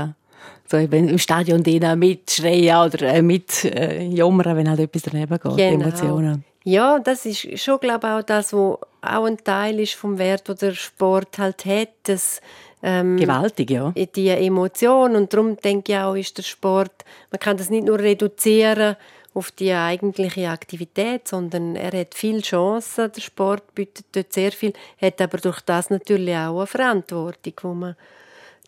So, 0.66 0.79
wenn 0.90 1.09
im 1.09 1.18
Stadion 1.18 1.62
mitschreien 1.98 2.77
oder 2.87 3.03
äh, 3.03 3.22
mit 3.22 3.64
äh, 3.64 4.03
jammern, 4.07 4.57
wenn 4.57 4.70
halt 4.70 4.81
etwas 4.81 5.03
daneben 5.03 5.38
geht, 5.38 5.57
genau. 5.57 5.85
Emotionen. 5.85 6.44
Ja, 6.69 6.99
das 6.99 7.25
ist 7.25 7.59
schon, 7.59 7.81
glaube 7.81 8.07
ich, 8.07 8.13
auch 8.13 8.23
das, 8.23 8.53
was 8.53 8.79
auch 9.01 9.25
ein 9.25 9.39
Teil 9.39 9.81
ist 9.81 9.95
vom 9.95 10.19
Wert, 10.19 10.49
den 10.49 10.57
der 10.57 10.75
Sport 10.75 11.39
halt 11.39 11.65
hat. 11.65 11.89
Das, 12.03 12.43
ähm, 12.83 13.17
Gewaltig, 13.17 13.71
ja. 13.71 13.91
Die 13.93 14.29
Emotion. 14.29 15.17
Und 15.17 15.33
darum 15.33 15.57
denke 15.57 15.93
ich 15.93 15.99
auch, 15.99 16.15
ist 16.15 16.37
der 16.37 16.43
Sport, 16.43 17.07
man 17.31 17.41
kann 17.41 17.57
das 17.57 17.71
nicht 17.71 17.87
nur 17.87 17.99
reduzieren 17.99 18.97
auf 19.33 19.51
die 19.51 19.73
eigentliche 19.73 20.51
Aktivität, 20.51 21.27
sondern 21.27 21.75
er 21.75 21.99
hat 21.99 22.15
viele 22.15 22.43
Chancen. 22.43 23.13
Der 23.13 23.21
Sport 23.23 23.75
bietet 23.75 24.05
dort 24.13 24.35
sehr 24.35 24.53
viel, 24.53 24.75
hat 25.01 25.23
aber 25.23 25.39
durch 25.39 25.63
das 25.63 25.89
natürlich 25.89 26.37
auch 26.37 26.59
eine 26.59 26.67
Verantwortung, 26.67 27.55
wo 27.63 27.73
man 27.73 27.97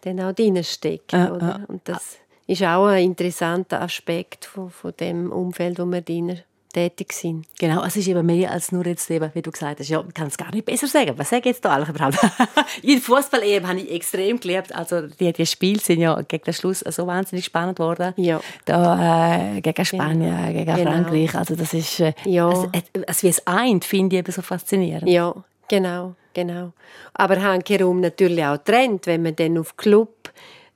dann 0.05 0.21
auch 0.21 0.33
drin 0.33 0.65
steckt. 0.65 1.13
Äh, 1.13 1.27
äh. 1.27 1.59
Und 1.69 1.83
das 1.85 2.17
ist 2.47 2.63
auch 2.63 2.87
ein 2.87 3.05
interessanter 3.05 3.83
Aspekt 3.83 4.47
von, 4.47 4.71
von 4.71 4.95
dem 4.99 5.31
Umfeld, 5.31 5.79
wo 5.79 5.85
wir 5.85 6.01
drin 6.01 6.41
tätig 6.73 7.13
sind. 7.13 7.47
Genau, 7.59 7.85
es 7.85 7.97
ist 7.97 8.09
eben 8.09 8.25
mehr 8.25 8.51
als 8.51 8.73
nur 8.73 8.87
jetzt 8.87 9.11
eben, 9.11 9.31
wie 9.35 9.43
du 9.43 9.51
gesagt 9.51 9.81
hast, 9.81 9.89
ja, 9.89 10.03
man 10.03 10.15
kann 10.15 10.29
es 10.29 10.37
gar 10.37 10.53
nicht 10.53 10.65
besser 10.65 10.87
sagen. 10.87 11.13
Was 11.17 11.31
sage 11.31 11.41
ich 11.41 11.47
jetzt 11.47 11.65
da 11.65 11.75
eigentlich 11.75 11.89
überhaupt? 11.89 12.19
In 12.83 13.01
Fußball 13.01 13.43
eben 13.43 13.67
habe 13.67 13.81
ich 13.81 13.91
extrem 13.91 14.39
geliebt. 14.39 14.75
Also 14.75 15.03
die, 15.03 15.33
die 15.33 15.47
Spiele 15.47 15.81
sind 15.81 16.01
ja 16.01 16.21
gegen 16.23 16.45
den 16.45 16.55
Schluss 16.55 16.81
so 16.81 17.07
wahnsinnig 17.07 17.45
spannend 17.45 17.77
geworden. 17.77 18.15
Ja. 18.17 18.41
Da, 18.65 19.57
äh, 19.57 19.61
gegen 19.61 19.85
Spanien, 19.85 20.37
genau. 20.37 20.53
gegen 20.53 20.77
genau. 20.77 20.91
Frankreich. 20.91 21.35
Also 21.35 21.57
das 21.57 21.75
ist, 21.75 22.01
äh, 22.01 22.13
ja. 22.25 22.51
es, 22.73 22.83
es, 23.07 23.23
wie 23.23 23.29
es 23.29 23.47
eint, 23.47 23.85
finde 23.85 24.17
ich 24.17 24.21
eben 24.21 24.33
so 24.33 24.43
faszinierend. 24.43 25.09
Ja, 25.09 25.35
genau, 25.69 26.15
genau. 26.35 26.73
Aber 27.15 27.41
handherum 27.43 28.01
natürlich 28.01 28.45
auch 28.45 28.59
Trend, 28.59 29.07
wenn 29.07 29.23
man 29.23 29.37
dann 29.37 29.59
auf 29.59 29.77
Club 29.77 30.31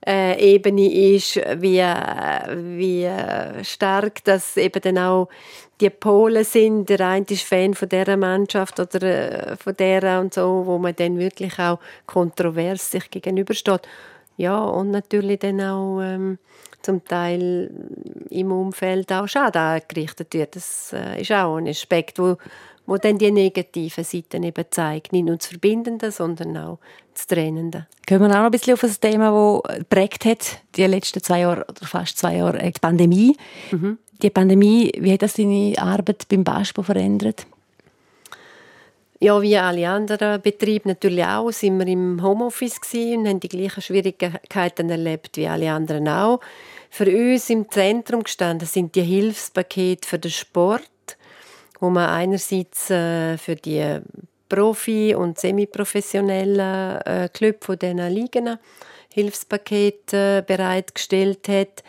äh, 0.05 0.53
Ebene 0.53 1.15
ist, 1.15 1.35
wie, 1.35 1.79
wie 1.79 3.63
stark 3.63 4.23
das 4.23 4.57
eben 4.57 4.81
dann 4.81 4.97
auch 4.99 5.29
die 5.81 5.89
Polen 5.89 6.43
sind. 6.43 6.89
Der 6.89 7.01
eine 7.01 7.25
ist 7.29 7.43
Fan 7.43 7.73
von 7.73 7.89
dieser 7.89 8.17
Mannschaft 8.17 8.79
oder 8.79 9.01
äh, 9.01 9.55
von 9.57 9.75
der 9.75 10.19
und 10.19 10.33
so, 10.33 10.63
wo 10.65 10.77
man 10.77 10.95
dann 10.95 11.19
wirklich 11.19 11.59
auch 11.59 11.79
kontrovers 12.05 12.91
sich 12.91 13.09
gegenübersteht. 13.09 13.81
Ja, 14.37 14.57
und 14.57 14.91
natürlich 14.91 15.39
dann 15.39 15.61
auch 15.61 16.01
ähm, 16.01 16.37
zum 16.81 17.03
Teil 17.03 17.71
im 18.29 18.51
Umfeld 18.51 19.11
auch 19.11 19.27
Schaden 19.27 19.61
angerichtet 19.61 20.33
wird. 20.33 20.55
Das 20.55 20.93
äh, 20.93 21.21
ist 21.21 21.31
auch 21.31 21.57
ein 21.57 21.67
Aspekt, 21.67 22.19
wo 22.19 22.37
wo 22.85 22.97
dann 22.97 23.17
die 23.17 23.31
negativen 23.31 24.03
Seiten 24.03 24.43
eben 24.43 24.65
zeigt. 24.69 25.13
Nicht 25.13 25.25
nur 25.25 25.37
das 25.37 25.47
Verbindende, 25.47 26.11
sondern 26.11 26.55
auch 26.57 26.79
das 27.13 27.27
Trennende. 27.27 27.87
Können 28.05 28.21
wir 28.21 28.29
auch 28.29 28.39
noch 28.39 28.45
ein 28.45 28.51
bisschen 28.51 28.73
auf 28.73 28.81
das 28.81 28.99
Thema, 28.99 29.61
das 29.65 29.77
geprägt 29.79 30.25
hat, 30.25 30.59
die 30.75 30.85
letzten 30.85 31.23
zwei 31.23 31.41
Jahre 31.41 31.65
oder 31.67 31.85
fast 31.85 32.17
zwei 32.17 32.37
Jahre, 32.37 32.59
die 32.59 32.79
Pandemie. 32.79 33.35
Mhm. 33.71 33.97
Die 34.21 34.29
Pandemie, 34.29 34.91
wie 34.97 35.11
hat 35.11 35.21
das 35.21 35.33
deine 35.33 35.73
Arbeit 35.77 36.27
beim 36.29 36.43
BASPO 36.43 36.83
verändert? 36.83 37.45
Ja, 39.19 39.41
wie 39.41 39.57
alle 39.57 39.89
anderen 39.89 40.41
Betriebe 40.41 40.89
natürlich 40.89 41.25
auch, 41.25 41.49
sind 41.51 41.79
wir 41.79 41.87
im 41.87 42.21
Homeoffice 42.21 42.79
und 42.93 43.27
haben 43.27 43.39
die 43.39 43.47
gleichen 43.47 43.81
Schwierigkeiten 43.81 44.89
erlebt 44.89 45.37
wie 45.37 45.47
alle 45.47 45.71
anderen 45.71 46.07
auch. 46.07 46.41
Für 46.89 47.05
uns 47.05 47.49
im 47.49 47.69
Zentrum 47.69 48.23
gestanden 48.23 48.67
sind 48.67 48.95
die 48.95 49.01
Hilfspakete 49.03 50.07
für 50.07 50.19
den 50.19 50.31
Sport, 50.31 50.83
wo 51.85 51.91
man 51.91 52.09
einerseits 52.09 52.89
äh, 52.89 53.37
für 53.37 53.55
die 53.55 53.99
Profi- 54.49 55.13
und 55.13 55.39
semiprofessionellen 55.39 56.99
äh, 57.01 57.29
Clubs 57.31 57.63
von 57.63 57.77
diesen 57.77 57.99
Ligen 58.09 58.57
Hilfspakete 59.13 60.39
äh, 60.39 60.41
bereitgestellt 60.41 61.47
hat 61.47 61.83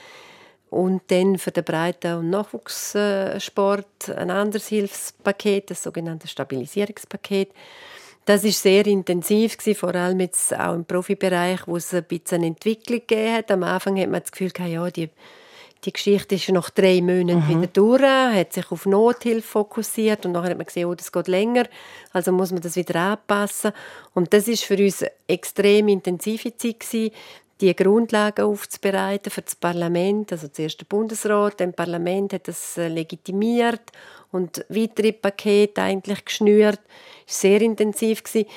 und 0.69 1.01
dann 1.09 1.39
für 1.39 1.51
den 1.51 1.65
Breiten- 1.65 2.19
und 2.19 2.29
Nachwuchssport 2.29 4.11
ein 4.15 4.31
anderes 4.31 4.69
Hilfspaket, 4.69 5.71
das 5.71 5.83
sogenannte 5.83 6.29
Stabilisierungspaket. 6.29 7.53
Das 8.27 8.45
ist 8.45 8.61
sehr 8.61 8.87
intensiv 8.87 9.57
gewesen, 9.57 9.79
vor 9.79 9.95
allem 9.95 10.21
jetzt 10.21 10.55
auch 10.55 10.75
im 10.75 10.85
Profibereich, 10.85 11.67
wo 11.67 11.79
es 11.79 11.95
ein 11.95 12.05
bisschen 12.05 12.39
eine 12.39 12.49
Entwicklung 12.49 13.01
gegeben 13.01 13.33
hat. 13.35 13.51
Am 13.51 13.63
Anfang 13.63 13.99
hat 13.99 14.11
man 14.11 14.21
das 14.21 14.31
Gefühl, 14.31 14.53
ja, 14.69 14.91
die 14.91 15.09
die 15.85 15.93
Geschichte 15.93 16.35
ist 16.35 16.49
nach 16.49 16.71
drei 16.71 17.01
Monaten 17.01 17.45
mhm. 17.47 17.63
wieder 17.63 17.67
durch, 17.73 18.03
hat 18.03 18.53
sich 18.53 18.71
auf 18.71 18.87
Nothilfe 18.87 19.47
fokussiert 19.47 20.27
und 20.27 20.35
dann 20.35 20.45
hat 20.45 20.57
man 20.57 20.67
gesehen, 20.67 20.87
oh, 20.87 20.95
das 20.95 21.13
geht 21.13 21.29
länger, 21.29 21.65
also 22.13 22.33
muss 22.33 22.51
man 22.51 22.61
das 22.61 22.77
wieder 22.77 23.01
anpassen. 23.01 23.73
Und 24.15 24.33
das 24.33 24.49
ist 24.49 24.65
für 24.65 24.77
uns 24.77 25.03
eine 25.03 25.13
extrem 25.29 25.89
intensive 25.89 26.57
Zeit 26.57 26.81
gewesen, 26.81 27.15
die 27.61 27.75
Grundlagen 27.75 28.45
aufzubereiten 28.45 29.31
für 29.31 29.43
das 29.43 29.55
Parlament, 29.55 30.33
also 30.33 30.49
zuerst 30.49 30.81
der 30.81 30.87
Bundesrat, 30.87 31.61
dann 31.61 31.73
Parlament 31.73 32.33
hat 32.35 32.49
das 32.49 32.77
äh, 32.77 32.89
legitimiert 32.89 33.81
und 34.31 34.65
weitere 34.69 35.13
Pakete 35.13 35.83
eigentlich 35.83 36.25
geschnürt. 36.25 36.81
Das 37.27 37.43
war 37.43 37.51
sehr 37.51 37.63
intensiv 37.63 38.23
gewesen. 38.23 38.49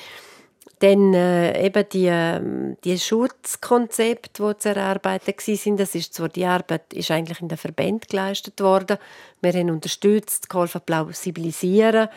Dann 0.80 1.12
äh, 1.12 1.66
eben 1.66 1.84
die, 1.92 2.06
ähm, 2.06 2.76
die 2.84 2.98
Schutzkonzepte, 2.98 4.42
die 4.42 4.58
zu 4.58 4.68
erarbeiten 4.70 5.34
waren, 5.34 5.76
das 5.76 5.94
ist 5.94 6.14
zwar 6.14 6.28
die 6.30 6.46
Arbeit 6.46 6.92
ist 6.94 7.10
eigentlich 7.10 7.40
in 7.40 7.48
den 7.48 7.58
Verbänden 7.58 8.08
geleistet 8.08 8.60
worden. 8.60 8.96
Wir 9.42 9.52
haben 9.52 9.70
unterstützt, 9.70 10.48
geholfen, 10.48 10.80
plausibilisieren. 10.84 12.08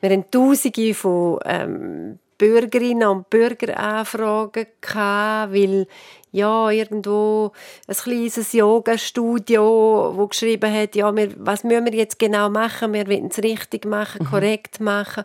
Wir 0.00 0.10
haben 0.10 0.30
Tausende 0.30 0.92
von 0.92 1.38
ähm, 1.46 2.18
Bürgerinnen 2.36 3.08
und 3.08 3.30
Bürger 3.30 3.78
anfragen 3.78 4.66
weil 4.90 5.86
ja, 6.32 6.70
irgendwo 6.70 7.52
ein 7.86 7.94
kleines 7.94 8.52
Yoga-Studio, 8.52 10.12
wo 10.16 10.26
geschrieben 10.26 10.72
hat, 10.72 10.96
ja, 10.96 11.14
wir, 11.14 11.30
was 11.36 11.62
müssen 11.62 11.84
wir 11.86 11.94
jetzt 11.94 12.18
genau 12.18 12.50
machen? 12.50 12.94
Wir 12.94 13.06
wollen 13.06 13.28
es 13.28 13.38
richtig 13.38 13.84
machen, 13.84 14.24
mhm. 14.24 14.30
korrekt 14.30 14.80
machen. 14.80 15.24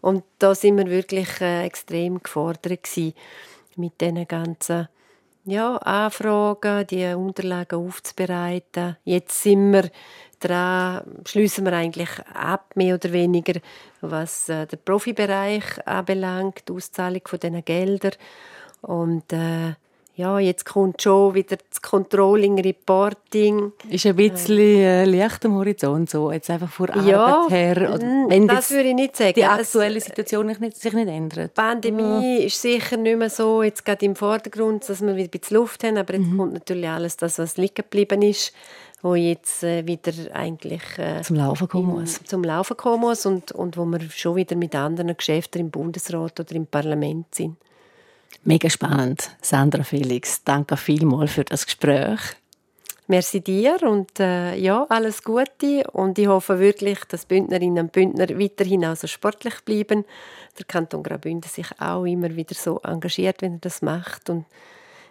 Und 0.00 0.24
da 0.38 0.54
sind 0.54 0.78
wir 0.78 0.86
wirklich 0.86 1.40
äh, 1.40 1.64
extrem 1.64 2.22
gefordert 2.22 2.70
mit 3.76 4.00
diesen 4.00 4.28
ganzen 4.28 4.88
ja, 5.44 5.76
Anfragen, 5.76 6.86
die 6.88 7.06
Unterlagen 7.14 7.78
aufzubereiten. 7.78 8.96
Jetzt 9.04 9.42
sind 9.42 9.72
wir 9.72 9.90
dran, 10.40 11.02
schließen 11.24 11.64
wir 11.64 11.72
eigentlich 11.72 12.10
ab, 12.34 12.72
mehr 12.74 12.96
oder 12.96 13.12
weniger, 13.12 13.60
was 14.00 14.48
äh, 14.48 14.66
den 14.66 14.80
Profibereich 14.84 15.86
anbelangt, 15.86 16.68
die 16.68 16.72
Auszahlung 16.72 17.22
von 17.24 17.38
diesen 17.38 17.64
Geldern. 17.64 18.12
Und 18.82 19.32
äh, 19.32 19.74
ja, 20.16 20.38
jetzt 20.38 20.64
kommt 20.64 21.02
schon 21.02 21.34
wieder 21.34 21.58
das 21.68 21.82
Controlling, 21.82 22.58
Reporting. 22.58 23.72
Ist 23.90 24.06
ein 24.06 24.16
bisschen 24.16 24.58
äh, 24.58 25.04
Licht 25.04 25.44
am 25.44 25.56
Horizont, 25.56 26.08
so 26.08 26.32
jetzt 26.32 26.48
einfach 26.48 26.70
vor 26.70 26.88
ja, 26.96 27.22
Arbeit 27.22 27.50
her. 27.50 27.94
Oder 27.94 28.00
wenn 28.28 28.48
das 28.48 28.70
würde 28.70 28.88
ich 28.88 28.94
nicht 28.94 29.14
sagen. 29.14 29.34
Die 29.36 29.44
aktuelle 29.44 30.00
Situation 30.00 30.48
sich 30.48 30.58
nicht, 30.58 30.76
sich 30.78 30.94
nicht 30.94 31.08
ändert. 31.08 31.50
Die 31.50 31.60
Pandemie 31.60 32.40
ja. 32.40 32.46
ist 32.46 32.62
sicher 32.62 32.96
nicht 32.96 33.18
mehr 33.18 33.28
so, 33.28 33.62
jetzt 33.62 33.84
gerade 33.84 34.06
im 34.06 34.16
Vordergrund, 34.16 34.88
dass 34.88 35.02
wir 35.02 35.16
wieder 35.16 35.28
ein 35.28 35.38
bisschen 35.38 35.58
Luft 35.58 35.84
haben, 35.84 35.98
aber 35.98 36.14
jetzt 36.14 36.28
mhm. 36.28 36.38
kommt 36.38 36.54
natürlich 36.54 36.88
alles 36.88 37.18
das, 37.18 37.38
was 37.38 37.58
liegen 37.58 37.74
geblieben 37.74 38.22
ist 38.22 38.54
wo 39.02 39.14
jetzt 39.14 39.62
äh, 39.62 39.86
wieder 39.86 40.12
eigentlich 40.34 40.82
äh, 40.96 41.20
zum 41.20 41.36
Laufen 41.36 41.68
kommen 41.68 41.88
muss. 41.88 42.18
zum 42.24 42.42
Laufen 42.42 42.76
kommen 42.76 43.02
muss 43.02 43.26
und, 43.26 43.52
und 43.52 43.76
wo 43.76 43.84
wir 43.84 44.00
schon 44.10 44.36
wieder 44.36 44.56
mit 44.56 44.74
anderen 44.74 45.14
Geschäften 45.14 45.60
im 45.60 45.70
Bundesrat 45.70 46.40
oder 46.40 46.54
im 46.54 46.66
Parlament 46.66 47.32
sind. 47.32 47.56
Mega 48.48 48.70
spannend, 48.70 49.32
Sandra 49.42 49.82
Felix. 49.82 50.44
Danke 50.44 50.76
vielmals 50.76 51.32
für 51.32 51.42
das 51.42 51.66
Gespräch. 51.66 52.20
Merci 53.08 53.40
dir 53.40 53.76
und 53.82 54.20
äh, 54.20 54.54
ja, 54.54 54.86
alles 54.88 55.24
Gute 55.24 55.82
und 55.90 56.16
ich 56.16 56.28
hoffe 56.28 56.60
wirklich, 56.60 57.00
dass 57.08 57.26
Bündnerinnen 57.26 57.86
und 57.86 57.92
Bündner 57.92 58.28
weiterhin 58.38 58.84
also 58.84 59.08
sportlich 59.08 59.54
bleiben. 59.64 60.04
Der 60.56 60.64
Kanton 60.64 61.02
Graubünden 61.02 61.50
sich 61.50 61.66
auch 61.80 62.04
immer 62.04 62.36
wieder 62.36 62.54
so 62.54 62.78
engagiert, 62.84 63.42
wenn 63.42 63.54
er 63.54 63.62
das 63.62 63.82
macht 63.82 64.30
und 64.30 64.44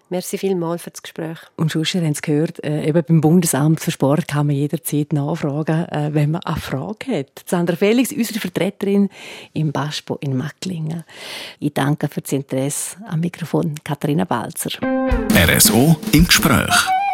Merci 0.10 0.38
vielmals 0.38 0.84
für 0.84 0.92
das 0.92 1.02
Gespräch. 1.02 1.38
Und 1.56 1.72
sonst, 1.72 1.96
ihr 1.96 2.02
habt 2.02 2.16
es 2.16 2.22
gehört, 2.22 2.64
äh, 2.64 2.88
eben 2.88 3.04
beim 3.04 3.22
Bundesamt 3.22 3.80
für 3.80 3.92
Sport 3.92 4.28
kann 4.28 4.48
man 4.48 4.56
jederzeit 4.56 5.14
nachfragen, 5.14 5.86
äh, 5.86 6.10
wenn 6.14 6.32
man 6.32 6.42
eine 6.44 6.58
Frage 6.58 7.20
hat. 7.20 7.44
Sandra 7.46 7.76
Felix, 7.76 8.12
unsere 8.12 8.40
Vertreterin 8.40 9.10
im 9.54 9.72
Baspo 9.72 10.18
in 10.22 10.38
Macklingen. 10.38 11.04
Ich 11.60 11.74
danke 11.74 12.08
für 12.08 12.22
das 12.22 12.32
Interesse 12.34 12.98
am 13.08 13.20
Mikrofon 13.20 13.76
Katharina 13.84 14.26
Balzer. 14.26 14.72
RSO 15.34 15.96
im 16.12 16.26
Gespräch. 16.28 17.05